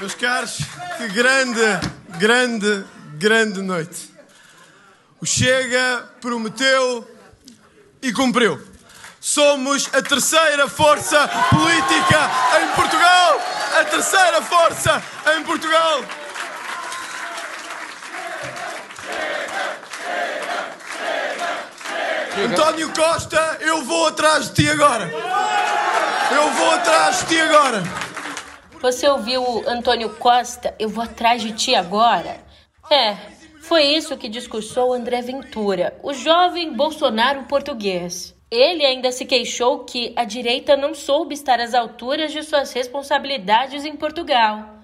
Meus 0.00 0.16
caros, 0.16 0.58
que 0.96 1.08
grande, 1.08 1.60
grande, 2.18 2.84
grande 3.14 3.62
noite. 3.62 4.10
O 5.20 5.26
Chega 5.26 6.08
prometeu 6.20 7.17
e 8.02 8.12
cumpriu. 8.12 8.60
Somos 9.20 9.88
a 9.92 10.00
terceira 10.00 10.68
força 10.68 11.28
política 11.50 12.30
em 12.62 12.68
Portugal! 12.74 13.40
A 13.80 13.84
terceira 13.84 14.42
força 14.42 15.02
em 15.36 15.42
Portugal! 15.42 16.04
António 22.44 22.92
Costa, 22.94 23.58
eu 23.60 23.84
vou 23.84 24.06
atrás 24.06 24.48
de 24.48 24.54
ti 24.54 24.70
agora! 24.70 25.10
Eu 26.30 26.50
vou 26.52 26.70
atrás 26.70 27.20
de 27.20 27.26
ti 27.26 27.40
agora! 27.40 27.82
Você 28.80 29.08
ouviu 29.08 29.42
o 29.42 29.68
Antônio 29.68 30.10
Costa? 30.10 30.72
Eu 30.78 30.88
vou 30.88 31.02
atrás 31.02 31.42
de 31.42 31.52
ti 31.52 31.74
agora? 31.74 32.40
É, 32.88 33.16
foi 33.68 33.84
isso 33.84 34.16
que 34.16 34.30
discursou 34.30 34.94
André 34.94 35.20
Ventura, 35.20 35.94
o 36.02 36.14
jovem 36.14 36.72
Bolsonaro 36.72 37.44
português. 37.44 38.34
Ele 38.50 38.82
ainda 38.82 39.12
se 39.12 39.26
queixou 39.26 39.84
que 39.84 40.14
a 40.16 40.24
direita 40.24 40.74
não 40.74 40.94
soube 40.94 41.34
estar 41.34 41.60
às 41.60 41.74
alturas 41.74 42.32
de 42.32 42.42
suas 42.42 42.72
responsabilidades 42.72 43.84
em 43.84 43.94
Portugal. 43.94 44.80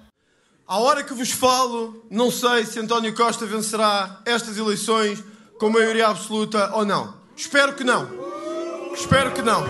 À 0.68 0.78
hora 0.78 1.02
que 1.02 1.14
vos 1.14 1.30
falo, 1.32 2.04
não 2.10 2.30
sei 2.30 2.66
se 2.66 2.78
António 2.78 3.14
Costa 3.14 3.46
vencerá 3.46 4.20
estas 4.26 4.58
eleições 4.58 5.24
com 5.58 5.70
maioria 5.70 6.08
absoluta 6.08 6.76
ou 6.76 6.84
não. 6.84 7.14
Espero 7.34 7.74
que 7.74 7.84
não. 7.84 8.06
Espero 8.92 9.32
que 9.32 9.40
não. 9.40 9.64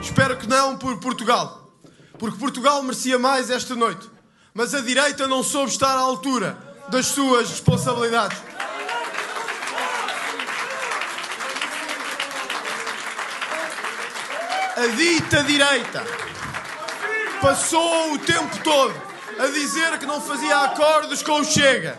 Espero 0.00 0.36
que 0.36 0.48
não 0.48 0.76
por 0.76 0.98
Portugal. 0.98 1.70
Porque 2.18 2.36
Portugal 2.36 2.82
merecia 2.82 3.16
mais 3.16 3.48
esta 3.48 3.76
noite. 3.76 4.10
Mas 4.52 4.74
a 4.74 4.80
direita 4.80 5.28
não 5.28 5.44
soube 5.44 5.70
estar 5.70 5.96
à 5.96 6.00
altura 6.00 6.65
das 6.88 7.06
suas 7.06 7.50
responsabilidades. 7.50 8.38
A 14.76 14.86
dita 14.94 15.42
direita 15.42 16.04
passou 17.40 18.12
o 18.12 18.18
tempo 18.18 18.58
todo 18.62 18.94
a 19.38 19.46
dizer 19.46 19.98
que 19.98 20.06
não 20.06 20.20
fazia 20.20 20.58
acordos 20.60 21.22
com 21.22 21.40
o 21.40 21.44
Chega, 21.44 21.98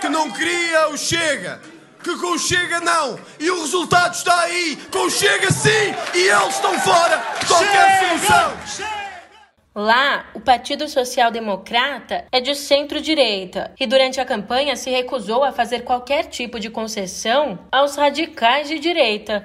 que 0.00 0.08
não 0.08 0.30
queria 0.30 0.88
o 0.88 0.96
Chega, 0.96 1.60
que 2.02 2.16
com 2.16 2.32
o 2.32 2.38
Chega 2.38 2.80
não. 2.80 3.18
E 3.38 3.50
o 3.50 3.60
resultado 3.60 4.14
está 4.14 4.40
aí, 4.40 4.76
com 4.90 5.06
o 5.06 5.10
Chega 5.10 5.50
sim, 5.50 5.94
e 6.14 6.28
eles 6.28 6.54
estão 6.54 6.78
fora 6.80 7.22
de 7.40 7.46
qualquer 7.46 8.08
solução. 8.08 8.95
Lá, 9.78 10.30
o 10.32 10.40
Partido 10.40 10.88
Social 10.88 11.30
Democrata 11.30 12.24
é 12.32 12.40
de 12.40 12.54
centro-direita 12.54 13.74
e 13.78 13.86
durante 13.86 14.18
a 14.18 14.24
campanha 14.24 14.74
se 14.74 14.88
recusou 14.88 15.44
a 15.44 15.52
fazer 15.52 15.82
qualquer 15.84 16.24
tipo 16.28 16.58
de 16.58 16.70
concessão 16.70 17.58
aos 17.70 17.94
radicais 17.94 18.68
de 18.68 18.78
direita. 18.78 19.44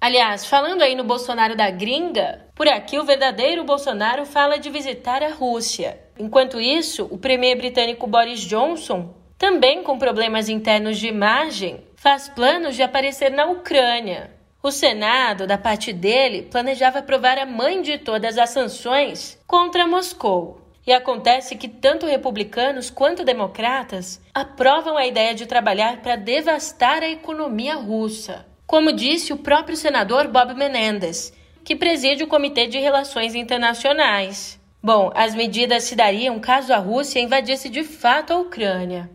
Aliás, 0.00 0.46
falando 0.46 0.82
aí 0.82 0.94
no 0.94 1.02
Bolsonaro 1.02 1.56
da 1.56 1.68
gringa, 1.68 2.46
por 2.54 2.68
aqui 2.68 2.96
o 2.96 3.04
verdadeiro 3.04 3.64
Bolsonaro 3.64 4.24
fala 4.24 4.56
de 4.56 4.70
visitar 4.70 5.20
a 5.20 5.30
Rússia. 5.30 5.98
Enquanto 6.16 6.60
isso, 6.60 7.08
o 7.10 7.18
premier 7.18 7.56
britânico 7.56 8.06
Boris 8.06 8.38
Johnson, 8.42 9.12
também 9.36 9.82
com 9.82 9.98
problemas 9.98 10.48
internos 10.48 10.96
de 10.96 11.08
imagem, 11.08 11.82
faz 11.96 12.28
planos 12.28 12.76
de 12.76 12.84
aparecer 12.84 13.32
na 13.32 13.46
Ucrânia. 13.46 14.30
O 14.62 14.70
Senado, 14.70 15.46
da 15.46 15.58
parte 15.58 15.92
dele, 15.92 16.42
planejava 16.42 17.00
aprovar 17.00 17.38
a 17.38 17.46
mãe 17.46 17.82
de 17.82 17.98
todas 17.98 18.38
as 18.38 18.50
sanções 18.50 19.38
contra 19.46 19.86
Moscou. 19.86 20.60
E 20.86 20.92
acontece 20.92 21.56
que 21.56 21.68
tanto 21.68 22.06
republicanos 22.06 22.90
quanto 22.90 23.24
democratas 23.24 24.20
aprovam 24.34 24.96
a 24.96 25.06
ideia 25.06 25.34
de 25.34 25.46
trabalhar 25.46 26.02
para 26.02 26.16
devastar 26.16 27.02
a 27.02 27.08
economia 27.08 27.74
russa 27.74 28.46
como 28.72 28.90
disse 28.90 29.34
o 29.34 29.36
próprio 29.36 29.76
senador 29.76 30.28
Bob 30.28 30.54
Menendez, 30.54 31.30
que 31.62 31.76
preside 31.76 32.24
o 32.24 32.26
Comitê 32.26 32.66
de 32.66 32.78
Relações 32.78 33.34
Internacionais. 33.34 34.58
Bom, 34.82 35.12
as 35.14 35.34
medidas 35.34 35.84
se 35.84 35.94
dariam 35.94 36.40
caso 36.40 36.72
a 36.72 36.78
Rússia 36.78 37.20
invadisse 37.20 37.68
de 37.68 37.84
fato 37.84 38.32
a 38.32 38.38
Ucrânia. 38.38 39.10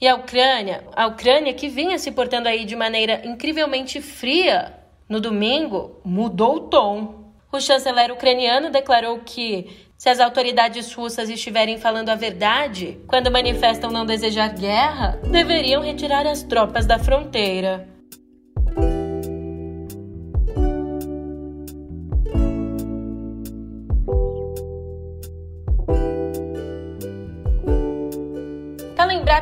E 0.00 0.08
a 0.08 0.14
Ucrânia, 0.14 0.82
a 0.96 1.06
Ucrânia 1.06 1.52
que 1.52 1.68
vinha 1.68 1.98
se 1.98 2.10
portando 2.10 2.48
aí 2.48 2.64
de 2.64 2.74
maneira 2.74 3.20
incrivelmente 3.22 4.00
fria, 4.00 4.72
no 5.12 5.20
domingo 5.20 6.00
mudou 6.02 6.56
o 6.56 6.60
tom. 6.60 7.34
O 7.52 7.60
chanceler 7.60 8.10
ucraniano 8.10 8.70
declarou 8.70 9.18
que 9.18 9.90
se 9.94 10.08
as 10.08 10.18
autoridades 10.18 10.90
russas 10.94 11.28
estiverem 11.28 11.76
falando 11.76 12.08
a 12.08 12.14
verdade 12.14 12.98
quando 13.06 13.30
manifestam 13.30 13.90
não 13.90 14.06
desejar 14.06 14.54
guerra, 14.54 15.20
deveriam 15.30 15.82
retirar 15.82 16.26
as 16.26 16.42
tropas 16.42 16.86
da 16.86 16.98
fronteira. 16.98 17.91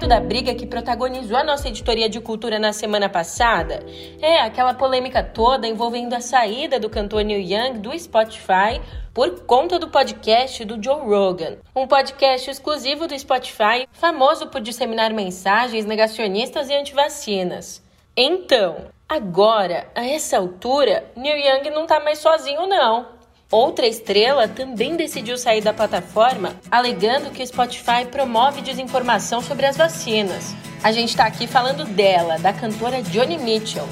Lembrado 0.01 0.09
da 0.09 0.21
briga 0.21 0.55
que 0.55 0.67
protagonizou 0.67 1.37
a 1.37 1.45
nossa 1.45 1.69
editoria 1.69 2.09
de 2.09 2.21
cultura 2.21 2.59
na 2.59 2.73
semana 2.73 3.09
passada? 3.09 3.85
É, 4.21 4.41
aquela 4.41 4.73
polêmica 4.73 5.23
toda 5.23 5.67
envolvendo 5.67 6.15
a 6.15 6.21
saída 6.21 6.79
do 6.79 6.89
cantor 6.89 7.23
Neil 7.23 7.41
Young 7.41 7.79
do 7.79 7.99
Spotify 7.99 8.81
por 9.13 9.41
conta 9.45 9.79
do 9.79 9.89
podcast 9.89 10.65
do 10.65 10.83
Joe 10.83 11.01
Rogan, 11.01 11.59
um 11.75 11.87
podcast 11.87 12.51
exclusivo 12.51 13.07
do 13.07 13.19
Spotify, 13.19 13.87
famoso 13.93 14.47
por 14.47 14.61
disseminar 14.61 15.13
mensagens 15.13 15.85
negacionistas 15.85 16.71
e 16.71 16.75
antivacinas. 16.75 17.83
Então, 18.17 18.87
agora, 19.09 19.89
a 19.95 20.07
essa 20.07 20.39
altura, 20.39 21.05
Neil 21.17 21.37
Young 21.37 21.71
não 21.71 21.87
tá 21.87 22.01
mais 22.01 22.19
sozinho 22.19 22.67
não. 22.67 23.20
Outra 23.53 23.85
estrela 23.85 24.47
também 24.47 24.95
decidiu 24.95 25.37
sair 25.37 25.61
da 25.61 25.75
plataforma, 25.75 26.55
alegando 26.71 27.31
que 27.31 27.43
o 27.43 27.47
Spotify 27.47 28.07
promove 28.09 28.61
desinformação 28.61 29.43
sobre 29.43 29.67
as 29.67 29.77
vacinas. 29.77 30.55
A 30.85 30.93
gente 30.93 31.09
está 31.09 31.25
aqui 31.25 31.49
falando 31.49 31.85
dela, 31.85 32.39
da 32.39 32.53
cantora 32.53 33.03
Johnny 33.03 33.37
Mitchell. 33.39 33.89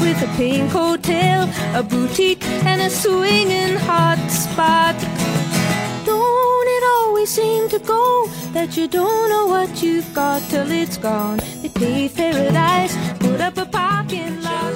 With 0.00 0.22
a 0.22 0.36
pink 0.36 0.76
hotel, 0.76 1.48
a 1.74 1.82
boutique 1.82 2.46
and 2.66 2.82
a 2.82 2.90
swinging 2.90 3.76
hot 3.76 4.20
spot. 4.30 4.94
Always 7.18 7.30
seem 7.30 7.68
to 7.70 7.80
go 7.80 8.28
that 8.52 8.76
you 8.76 8.86
don't 8.86 9.28
know 9.28 9.46
what 9.48 9.82
you've 9.82 10.14
got 10.14 10.40
till 10.50 10.70
it's 10.70 10.96
gone? 10.96 11.38
They 11.62 11.68
paved 11.68 12.14
paradise, 12.14 12.94
put 13.18 13.40
up 13.40 13.58
a 13.58 13.66
parking 13.66 14.40
lot. 14.40 14.72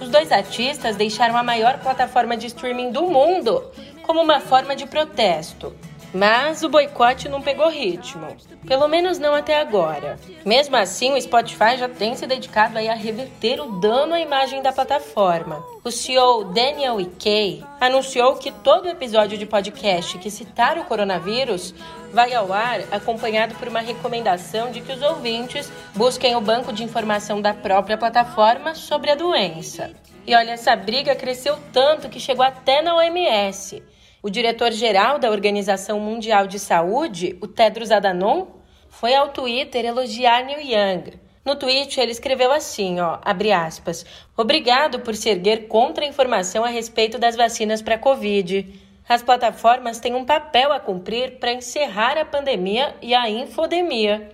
Os 0.00 0.08
dois 0.08 0.30
artistas 0.30 0.94
deixaram 0.94 1.36
a 1.36 1.42
maior 1.42 1.78
plataforma 1.78 2.36
de 2.36 2.46
streaming 2.46 2.92
do 2.92 3.08
mundo 3.08 3.64
como 4.04 4.22
uma 4.22 4.38
forma 4.38 4.76
de 4.76 4.86
protesto. 4.86 5.74
Mas 6.14 6.62
o 6.62 6.68
boicote 6.68 7.28
não 7.28 7.42
pegou 7.42 7.68
ritmo. 7.68 8.36
Pelo 8.68 8.86
menos 8.86 9.18
não 9.18 9.34
até 9.34 9.58
agora. 9.58 10.16
Mesmo 10.46 10.76
assim, 10.76 11.12
o 11.12 11.20
Spotify 11.20 11.76
já 11.76 11.88
tem 11.88 12.14
se 12.14 12.24
dedicado 12.24 12.78
a 12.78 12.94
reverter 12.94 13.60
o 13.60 13.80
dano 13.80 14.14
à 14.14 14.20
imagem 14.20 14.62
da 14.62 14.72
plataforma. 14.72 15.60
O 15.82 15.90
CEO 15.90 16.44
Daniel 16.44 17.00
Ikei 17.00 17.64
anunciou 17.80 18.36
que 18.36 18.52
todo 18.52 18.88
episódio 18.88 19.36
de 19.36 19.44
podcast 19.44 20.16
que 20.18 20.30
citar 20.30 20.78
o 20.78 20.84
coronavírus 20.84 21.74
vai 22.12 22.32
ao 22.32 22.52
ar 22.52 22.82
acompanhado 22.92 23.56
por 23.56 23.66
uma 23.66 23.80
recomendação 23.80 24.70
de 24.70 24.80
que 24.80 24.92
os 24.92 25.02
ouvintes 25.02 25.70
busquem 25.96 26.36
o 26.36 26.40
banco 26.40 26.72
de 26.72 26.84
informação 26.84 27.42
da 27.42 27.52
própria 27.52 27.98
plataforma 27.98 28.76
sobre 28.76 29.10
a 29.10 29.16
doença. 29.16 29.90
E 30.24 30.32
olha, 30.32 30.52
essa 30.52 30.76
briga 30.76 31.16
cresceu 31.16 31.58
tanto 31.72 32.08
que 32.08 32.20
chegou 32.20 32.44
até 32.44 32.80
na 32.80 32.94
OMS. 32.94 33.82
O 34.24 34.30
diretor-geral 34.30 35.18
da 35.18 35.30
Organização 35.30 36.00
Mundial 36.00 36.46
de 36.46 36.58
Saúde, 36.58 37.36
o 37.42 37.46
Tedros 37.46 37.90
Adhanom, 37.90 38.46
foi 38.88 39.14
ao 39.14 39.28
Twitter 39.28 39.84
elogiar 39.84 40.46
Neil 40.46 40.60
Young. 40.60 41.20
No 41.44 41.56
tweet 41.56 42.00
ele 42.00 42.12
escreveu 42.12 42.50
assim, 42.50 43.00
ó, 43.00 43.18
abre 43.22 43.52
aspas: 43.52 44.06
"Obrigado 44.34 45.00
por 45.00 45.14
se 45.14 45.28
erguer 45.28 45.68
contra 45.68 46.06
a 46.06 46.08
informação 46.08 46.64
a 46.64 46.68
respeito 46.68 47.18
das 47.18 47.36
vacinas 47.36 47.82
para 47.82 47.98
COVID. 47.98 48.80
As 49.06 49.22
plataformas 49.22 50.00
têm 50.00 50.14
um 50.14 50.24
papel 50.24 50.72
a 50.72 50.80
cumprir 50.80 51.38
para 51.38 51.52
encerrar 51.52 52.16
a 52.16 52.24
pandemia 52.24 52.96
e 53.02 53.14
a 53.14 53.28
infodemia." 53.28 54.30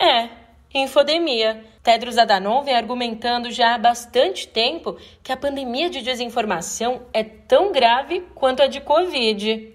É, 0.00 0.30
infodemia. 0.74 1.64
Tedros 1.82 2.18
Adhanom 2.18 2.62
vem 2.62 2.74
argumentando 2.74 3.50
já 3.50 3.74
há 3.74 3.78
bastante 3.78 4.48
tempo 4.48 4.96
que 5.22 5.30
a 5.30 5.36
pandemia 5.36 5.88
de 5.88 6.02
desinformação 6.02 7.02
é 7.12 7.22
tão 7.22 7.70
grave 7.70 8.24
quanto 8.34 8.62
a 8.62 8.66
de 8.66 8.80
Covid. 8.80 9.72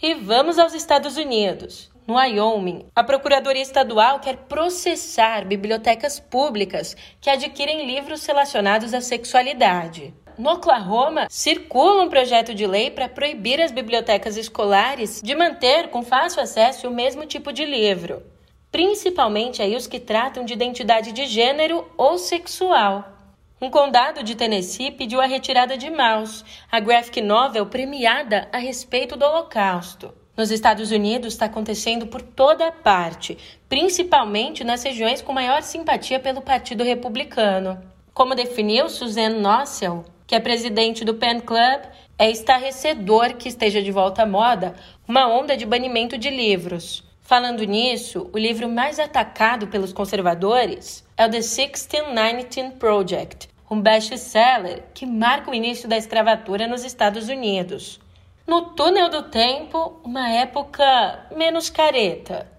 E 0.00 0.14
vamos 0.14 0.58
aos 0.58 0.72
Estados 0.72 1.16
Unidos. 1.16 1.90
No 2.06 2.14
Wyoming, 2.14 2.86
a 2.94 3.04
Procuradoria 3.04 3.62
Estadual 3.62 4.20
quer 4.20 4.36
processar 4.36 5.44
bibliotecas 5.44 6.18
públicas 6.18 6.96
que 7.20 7.30
adquirem 7.30 7.86
livros 7.86 8.24
relacionados 8.24 8.94
à 8.94 9.00
sexualidade. 9.00 10.14
No 10.38 10.52
Oklahoma, 10.52 11.26
circula 11.28 12.02
um 12.02 12.08
projeto 12.08 12.54
de 12.54 12.66
lei 12.66 12.90
para 12.90 13.08
proibir 13.08 13.60
as 13.60 13.70
bibliotecas 13.70 14.36
escolares 14.36 15.20
de 15.22 15.34
manter 15.34 15.88
com 15.88 16.02
fácil 16.02 16.42
acesso 16.42 16.88
o 16.88 16.94
mesmo 16.94 17.26
tipo 17.26 17.52
de 17.52 17.64
livro 17.64 18.22
principalmente 18.70 19.60
aí 19.62 19.74
os 19.74 19.86
que 19.86 19.98
tratam 19.98 20.44
de 20.44 20.52
identidade 20.52 21.12
de 21.12 21.26
gênero 21.26 21.86
ou 21.96 22.18
sexual. 22.18 23.16
Um 23.60 23.68
condado 23.68 24.22
de 24.22 24.34
Tennessee 24.34 24.90
pediu 24.90 25.20
a 25.20 25.26
retirada 25.26 25.76
de 25.76 25.90
Maus, 25.90 26.44
a 26.70 26.80
graphic 26.80 27.20
novel 27.20 27.66
premiada 27.66 28.48
a 28.52 28.58
respeito 28.58 29.16
do 29.16 29.24
Holocausto. 29.24 30.14
Nos 30.34 30.50
Estados 30.50 30.90
Unidos 30.90 31.34
está 31.34 31.44
acontecendo 31.44 32.06
por 32.06 32.22
toda 32.22 32.72
parte, 32.72 33.36
principalmente 33.68 34.64
nas 34.64 34.82
regiões 34.82 35.20
com 35.20 35.34
maior 35.34 35.62
simpatia 35.62 36.18
pelo 36.18 36.40
Partido 36.40 36.82
Republicano. 36.82 37.78
Como 38.14 38.34
definiu 38.34 38.88
Suzanne 38.88 39.38
Nossel, 39.38 40.04
que 40.26 40.34
é 40.34 40.40
presidente 40.40 41.04
do 41.04 41.14
Pen 41.14 41.40
Club, 41.40 41.82
é 42.16 42.30
estarrecedor 42.30 43.34
que 43.34 43.48
esteja 43.48 43.82
de 43.82 43.92
volta 43.92 44.22
à 44.22 44.26
moda 44.26 44.74
uma 45.06 45.26
onda 45.28 45.56
de 45.56 45.66
banimento 45.66 46.16
de 46.16 46.30
livros. 46.30 47.09
Falando 47.30 47.62
nisso, 47.62 48.28
o 48.32 48.36
livro 48.36 48.68
mais 48.68 48.98
atacado 48.98 49.68
pelos 49.68 49.92
conservadores 49.92 51.06
é 51.16 51.24
o 51.24 51.30
The 51.30 51.38
1619 51.38 52.72
Project, 52.76 53.48
um 53.70 53.80
best-seller 53.80 54.82
que 54.92 55.06
marca 55.06 55.48
o 55.48 55.54
início 55.54 55.88
da 55.88 55.96
escravatura 55.96 56.66
nos 56.66 56.84
Estados 56.84 57.28
Unidos. 57.28 58.00
No 58.44 58.70
túnel 58.74 59.08
do 59.08 59.22
tempo, 59.30 60.00
uma 60.02 60.28
época 60.28 61.28
menos 61.36 61.70
careta. 61.70 62.50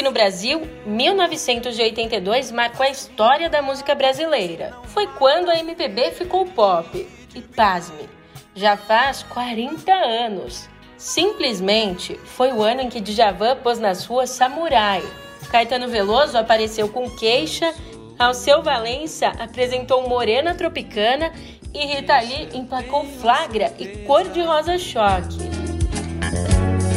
Aqui 0.00 0.08
no 0.08 0.14
Brasil, 0.14 0.62
1982 0.86 2.50
marcou 2.50 2.86
a 2.86 2.88
história 2.88 3.50
da 3.50 3.60
música 3.60 3.94
brasileira. 3.94 4.74
Foi 4.84 5.06
quando 5.06 5.50
a 5.50 5.58
MPB 5.58 6.12
ficou 6.12 6.46
pop. 6.46 7.06
E 7.34 7.42
pasme, 7.42 8.08
já 8.54 8.78
faz 8.78 9.22
40 9.24 9.92
anos. 9.92 10.70
Simplesmente 10.96 12.18
foi 12.24 12.50
o 12.50 12.62
ano 12.62 12.80
em 12.80 12.88
que 12.88 12.98
Djavan 12.98 13.56
pôs 13.56 13.78
nas 13.78 14.06
ruas 14.06 14.30
Samurai, 14.30 15.02
Caetano 15.50 15.86
Veloso 15.86 16.38
apareceu 16.38 16.88
com 16.88 17.10
queixa, 17.10 17.70
Alceu 18.18 18.62
Valença 18.62 19.28
apresentou 19.38 20.08
Morena 20.08 20.54
Tropicana 20.54 21.30
e 21.74 21.84
Rita 21.84 22.18
Lee 22.20 22.48
emplacou 22.54 23.04
Flagra 23.04 23.70
e 23.78 23.98
Cor 24.06 24.24
de 24.30 24.40
Rosa 24.40 24.78
Choque. 24.78 25.36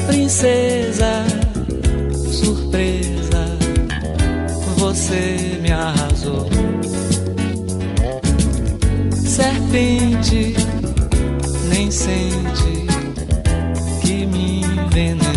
Princesa, 0.08 1.26
surpresa, 2.34 3.58
você 4.78 5.60
me 5.62 5.72
arrasou. 5.72 6.48
Serpente, 9.12 10.56
nem 11.69 11.91
sente 11.91 12.86
que 14.02 14.26
me 14.26 14.62
envenenou. 14.62 15.33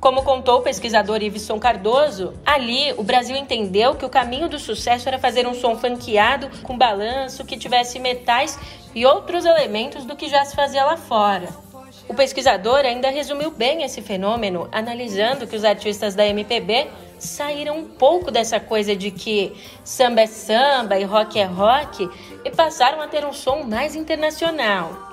Como 0.00 0.22
contou 0.22 0.60
o 0.60 0.62
pesquisador 0.62 1.22
Iveson 1.22 1.58
Cardoso, 1.58 2.32
ali 2.44 2.94
o 2.96 3.02
Brasil 3.02 3.36
entendeu 3.36 3.94
que 3.94 4.04
o 4.04 4.08
caminho 4.08 4.48
do 4.48 4.58
sucesso 4.58 5.06
era 5.06 5.18
fazer 5.18 5.46
um 5.46 5.52
som 5.52 5.76
funkeado 5.76 6.48
com 6.62 6.76
balanço 6.76 7.44
que 7.44 7.58
tivesse 7.58 7.98
metais 7.98 8.58
e 8.94 9.04
outros 9.04 9.44
elementos 9.44 10.06
do 10.06 10.16
que 10.16 10.26
já 10.26 10.42
se 10.46 10.56
fazia 10.56 10.86
lá 10.86 10.96
fora. 10.96 11.48
O 12.08 12.14
pesquisador 12.14 12.78
ainda 12.78 13.10
resumiu 13.10 13.50
bem 13.50 13.82
esse 13.82 14.00
fenômeno, 14.00 14.68
analisando 14.72 15.46
que 15.46 15.54
os 15.54 15.64
artistas 15.64 16.14
da 16.14 16.26
MPB 16.26 16.88
saíram 17.18 17.76
um 17.76 17.84
pouco 17.84 18.30
dessa 18.30 18.58
coisa 18.58 18.96
de 18.96 19.10
que 19.10 19.52
samba 19.84 20.22
é 20.22 20.26
samba 20.26 20.98
e 20.98 21.04
rock 21.04 21.38
é 21.38 21.44
rock 21.44 22.08
e 22.42 22.50
passaram 22.50 23.02
a 23.02 23.06
ter 23.06 23.26
um 23.26 23.34
som 23.34 23.64
mais 23.64 23.94
internacional. 23.94 25.10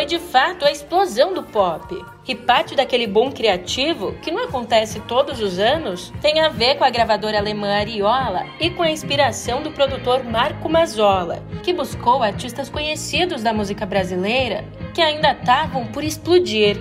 Foi 0.00 0.06
de 0.06 0.18
fato 0.18 0.64
a 0.64 0.70
explosão 0.70 1.34
do 1.34 1.42
pop. 1.42 1.94
E 2.26 2.34
parte 2.34 2.74
daquele 2.74 3.06
boom 3.06 3.30
criativo, 3.30 4.14
que 4.22 4.30
não 4.30 4.44
acontece 4.44 4.98
todos 5.00 5.42
os 5.42 5.58
anos, 5.58 6.10
tem 6.22 6.40
a 6.40 6.48
ver 6.48 6.76
com 6.76 6.84
a 6.84 6.88
gravadora 6.88 7.36
alemã 7.36 7.68
Ariola 7.68 8.46
e 8.58 8.70
com 8.70 8.82
a 8.82 8.90
inspiração 8.90 9.62
do 9.62 9.72
produtor 9.72 10.24
Marco 10.24 10.70
Mazzola, 10.70 11.42
que 11.62 11.74
buscou 11.74 12.22
artistas 12.22 12.70
conhecidos 12.70 13.42
da 13.42 13.52
música 13.52 13.84
brasileira 13.84 14.64
que 14.94 15.02
ainda 15.02 15.32
estavam 15.32 15.86
por 15.88 16.02
explodir. 16.02 16.80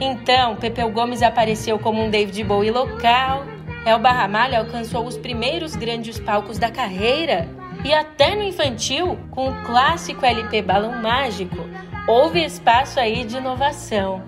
Então, 0.00 0.56
Pepeu 0.56 0.90
Gomes 0.90 1.22
apareceu 1.22 1.78
como 1.78 2.02
um 2.02 2.10
David 2.10 2.42
Bowie 2.42 2.72
local, 2.72 3.46
Elba 3.86 4.10
Ramalho 4.10 4.58
alcançou 4.58 5.06
os 5.06 5.16
primeiros 5.16 5.76
grandes 5.76 6.18
palcos 6.18 6.58
da 6.58 6.68
carreira 6.68 7.48
e 7.84 7.94
até 7.94 8.34
no 8.34 8.42
infantil, 8.42 9.16
com 9.30 9.50
o 9.50 9.64
clássico 9.64 10.26
LP 10.26 10.62
Balão 10.62 11.00
Mágico, 11.00 11.64
houve 12.06 12.44
espaço 12.44 13.00
aí 13.00 13.24
de 13.24 13.36
inovação. 13.36 14.22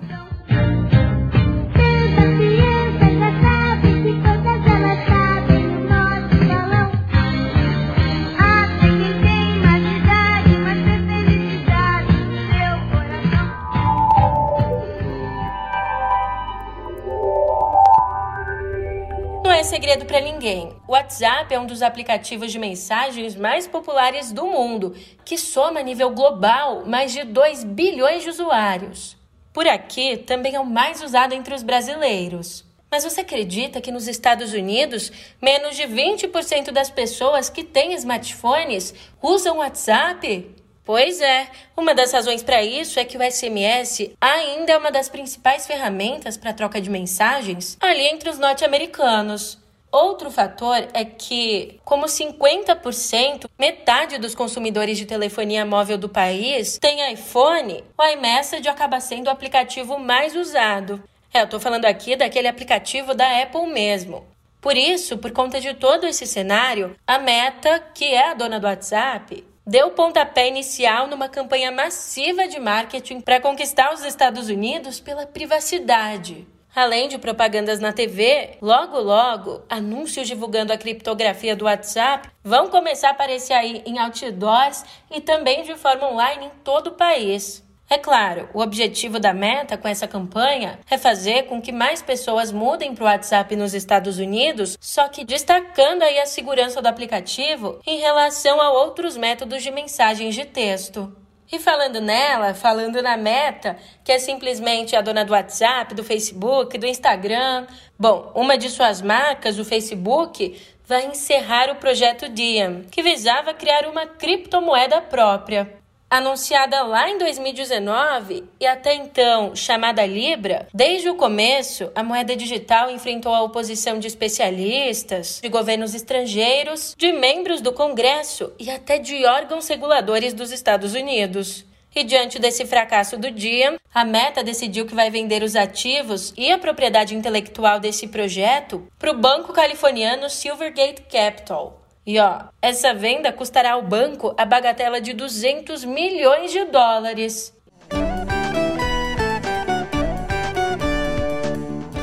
Segredo 19.69 20.03
para 20.03 20.19
ninguém. 20.19 20.75
O 20.87 20.93
WhatsApp 20.93 21.53
é 21.53 21.59
um 21.59 21.65
dos 21.67 21.83
aplicativos 21.83 22.51
de 22.51 22.57
mensagens 22.57 23.35
mais 23.35 23.67
populares 23.67 24.31
do 24.31 24.47
mundo, 24.47 24.95
que 25.23 25.37
soma 25.37 25.79
a 25.79 25.83
nível 25.83 26.09
global 26.09 26.87
mais 26.87 27.13
de 27.13 27.23
2 27.23 27.65
bilhões 27.65 28.23
de 28.23 28.29
usuários. 28.29 29.15
Por 29.53 29.67
aqui, 29.67 30.17
também 30.17 30.55
é 30.55 30.59
o 30.59 30.65
mais 30.65 31.03
usado 31.03 31.33
entre 31.33 31.53
os 31.53 31.61
brasileiros. 31.61 32.65
Mas 32.89 33.03
você 33.03 33.21
acredita 33.21 33.79
que 33.79 33.91
nos 33.91 34.07
Estados 34.07 34.53
Unidos, 34.53 35.11
menos 35.39 35.75
de 35.75 35.83
20% 35.83 36.71
das 36.71 36.89
pessoas 36.89 37.47
que 37.47 37.63
têm 37.63 37.93
smartphones 37.93 38.95
usam 39.21 39.59
WhatsApp? 39.59 40.49
Pois 40.89 41.21
é, 41.21 41.47
uma 41.77 41.93
das 41.93 42.11
razões 42.11 42.41
para 42.41 42.63
isso 42.63 42.99
é 42.99 43.05
que 43.05 43.15
o 43.15 43.21
SMS 43.21 44.09
ainda 44.19 44.71
é 44.71 44.77
uma 44.79 44.89
das 44.89 45.07
principais 45.07 45.67
ferramentas 45.67 46.35
para 46.35 46.51
troca 46.51 46.81
de 46.81 46.89
mensagens 46.89 47.77
ali 47.79 48.07
entre 48.07 48.27
os 48.27 48.39
norte-americanos. 48.39 49.59
Outro 49.91 50.31
fator 50.31 50.87
é 50.91 51.05
que, 51.05 51.79
como 51.85 52.07
50%, 52.07 53.47
metade 53.55 54.17
dos 54.17 54.33
consumidores 54.33 54.97
de 54.97 55.05
telefonia 55.05 55.63
móvel 55.63 55.95
do 55.95 56.09
país 56.09 56.79
tem 56.79 57.13
iPhone, 57.13 57.83
o 57.95 58.03
iMessage 58.03 58.67
acaba 58.67 58.99
sendo 58.99 59.27
o 59.27 59.29
aplicativo 59.29 59.99
mais 59.99 60.35
usado. 60.35 61.03
É, 61.31 61.43
eu 61.43 61.47
tô 61.47 61.59
falando 61.59 61.85
aqui 61.85 62.15
daquele 62.15 62.47
aplicativo 62.47 63.13
da 63.13 63.43
Apple 63.43 63.67
mesmo. 63.67 64.25
Por 64.59 64.75
isso, 64.75 65.19
por 65.19 65.29
conta 65.31 65.61
de 65.61 65.75
todo 65.75 66.07
esse 66.07 66.25
cenário, 66.25 66.95
a 67.05 67.19
Meta, 67.19 67.79
que 67.93 68.05
é 68.05 68.31
a 68.31 68.33
dona 68.33 68.59
do 68.59 68.65
WhatsApp, 68.65 69.47
deu 69.69 69.91
pontapé 69.91 70.47
inicial 70.47 71.05
numa 71.05 71.29
campanha 71.29 71.71
massiva 71.71 72.47
de 72.47 72.59
marketing 72.59 73.21
para 73.21 73.39
conquistar 73.39 73.93
os 73.93 74.03
Estados 74.03 74.49
Unidos 74.49 74.99
pela 74.99 75.27
privacidade. 75.27 76.47
Além 76.75 77.07
de 77.07 77.19
propagandas 77.19 77.79
na 77.79 77.93
TV, 77.93 78.57
logo 78.63 78.99
logo, 78.99 79.61
anúncios 79.69 80.27
divulgando 80.27 80.73
a 80.73 80.77
criptografia 80.77 81.55
do 81.55 81.65
WhatsApp 81.65 82.29
vão 82.43 82.69
começar 82.69 83.09
a 83.09 83.11
aparecer 83.11 83.53
aí 83.53 83.83
em 83.85 83.99
outdoors 83.99 84.83
e 85.11 85.21
também 85.21 85.61
de 85.61 85.75
forma 85.75 86.11
online 86.11 86.47
em 86.47 86.63
todo 86.63 86.87
o 86.87 86.95
país. 86.95 87.63
É 87.91 87.97
claro, 87.97 88.47
o 88.53 88.61
objetivo 88.61 89.19
da 89.19 89.33
Meta 89.33 89.75
com 89.75 89.87
essa 89.87 90.07
campanha 90.07 90.79
é 90.87 90.95
fazer 90.95 91.47
com 91.47 91.59
que 91.59 91.71
mais 91.71 92.03
pessoas 92.03 92.51
mudem 92.51 92.93
para 92.93 93.03
o 93.03 93.07
WhatsApp 93.07 93.55
nos 93.55 93.73
Estados 93.73 94.19
Unidos, 94.19 94.77
só 94.79 95.07
que 95.07 95.25
destacando 95.25 96.03
aí 96.03 96.19
a 96.19 96.27
segurança 96.27 96.83
do 96.83 96.87
aplicativo 96.87 97.79
em 97.87 97.97
relação 97.97 98.61
a 98.61 98.71
outros 98.71 99.17
métodos 99.17 99.63
de 99.63 99.71
mensagens 99.71 100.35
de 100.35 100.45
texto. 100.45 101.11
E 101.51 101.57
falando 101.57 101.99
nela, 101.99 102.53
falando 102.53 103.01
na 103.01 103.17
Meta, 103.17 103.75
que 104.03 104.11
é 104.11 104.19
simplesmente 104.19 104.95
a 104.95 105.01
dona 105.01 105.25
do 105.25 105.33
WhatsApp, 105.33 105.95
do 105.95 106.03
Facebook, 106.03 106.77
do 106.77 106.85
Instagram, 106.85 107.65
bom, 107.97 108.31
uma 108.35 108.55
de 108.55 108.69
suas 108.69 109.01
marcas, 109.01 109.57
o 109.57 109.65
Facebook, 109.65 110.61
vai 110.85 111.07
encerrar 111.07 111.71
o 111.71 111.75
projeto 111.77 112.29
Diem, 112.29 112.83
que 112.91 113.01
visava 113.01 113.51
criar 113.51 113.87
uma 113.87 114.05
criptomoeda 114.05 115.01
própria. 115.01 115.78
Anunciada 116.11 116.81
lá 116.81 117.07
em 117.07 117.19
2019 117.19 118.43
e 118.59 118.65
até 118.65 118.95
então 118.95 119.55
chamada 119.55 120.03
Libra, 120.07 120.67
desde 120.73 121.07
o 121.07 121.13
começo 121.13 121.91
a 121.93 122.01
moeda 122.01 122.35
digital 122.35 122.89
enfrentou 122.89 123.31
a 123.31 123.43
oposição 123.43 123.99
de 123.99 124.07
especialistas, 124.07 125.39
de 125.39 125.47
governos 125.49 125.93
estrangeiros, 125.93 126.95
de 126.97 127.11
membros 127.11 127.61
do 127.61 127.71
Congresso 127.71 128.51
e 128.57 128.71
até 128.71 128.97
de 128.97 129.23
órgãos 129.23 129.67
reguladores 129.67 130.33
dos 130.33 130.51
Estados 130.51 130.95
Unidos. 130.95 131.63
E 131.95 132.03
diante 132.03 132.39
desse 132.39 132.65
fracasso 132.65 133.15
do 133.15 133.29
dia, 133.29 133.79
a 133.93 134.03
Meta 134.03 134.43
decidiu 134.43 134.87
que 134.87 134.95
vai 134.95 135.11
vender 135.11 135.43
os 135.43 135.55
ativos 135.55 136.33
e 136.35 136.51
a 136.51 136.57
propriedade 136.57 137.15
intelectual 137.15 137.79
desse 137.79 138.07
projeto 138.07 138.87
para 138.97 139.11
o 139.11 139.17
banco 139.17 139.53
californiano 139.53 140.27
Silvergate 140.27 141.03
Capital. 141.03 141.78
E 142.05 142.19
ó, 142.19 142.43
essa 142.61 142.93
venda 142.93 143.31
custará 143.31 143.73
ao 143.73 143.81
banco 143.81 144.33
a 144.37 144.45
bagatela 144.45 144.99
de 144.99 145.13
200 145.13 145.85
milhões 145.85 146.51
de 146.51 146.65
dólares. 146.65 147.53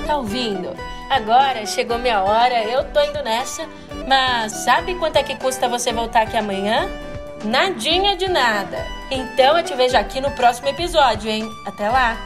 Tá 0.06 0.16
ouvindo? 0.16 0.70
Agora 1.10 1.64
chegou 1.66 1.98
minha 1.98 2.22
hora, 2.22 2.62
eu 2.64 2.84
tô 2.92 3.00
indo 3.02 3.22
nessa. 3.22 3.66
Mas 4.06 4.52
sabe 4.64 4.94
quanto 4.96 5.16
é 5.16 5.22
que 5.22 5.36
custa 5.36 5.68
você 5.68 5.92
voltar 5.92 6.22
aqui 6.22 6.36
amanhã? 6.36 6.88
Nadinha 7.44 8.16
de 8.16 8.28
nada. 8.28 8.78
Então 9.10 9.58
eu 9.58 9.64
te 9.64 9.74
vejo 9.74 9.96
aqui 9.96 10.20
no 10.20 10.30
próximo 10.32 10.68
episódio, 10.68 11.30
hein? 11.30 11.48
Até 11.66 11.88
lá! 11.88 12.16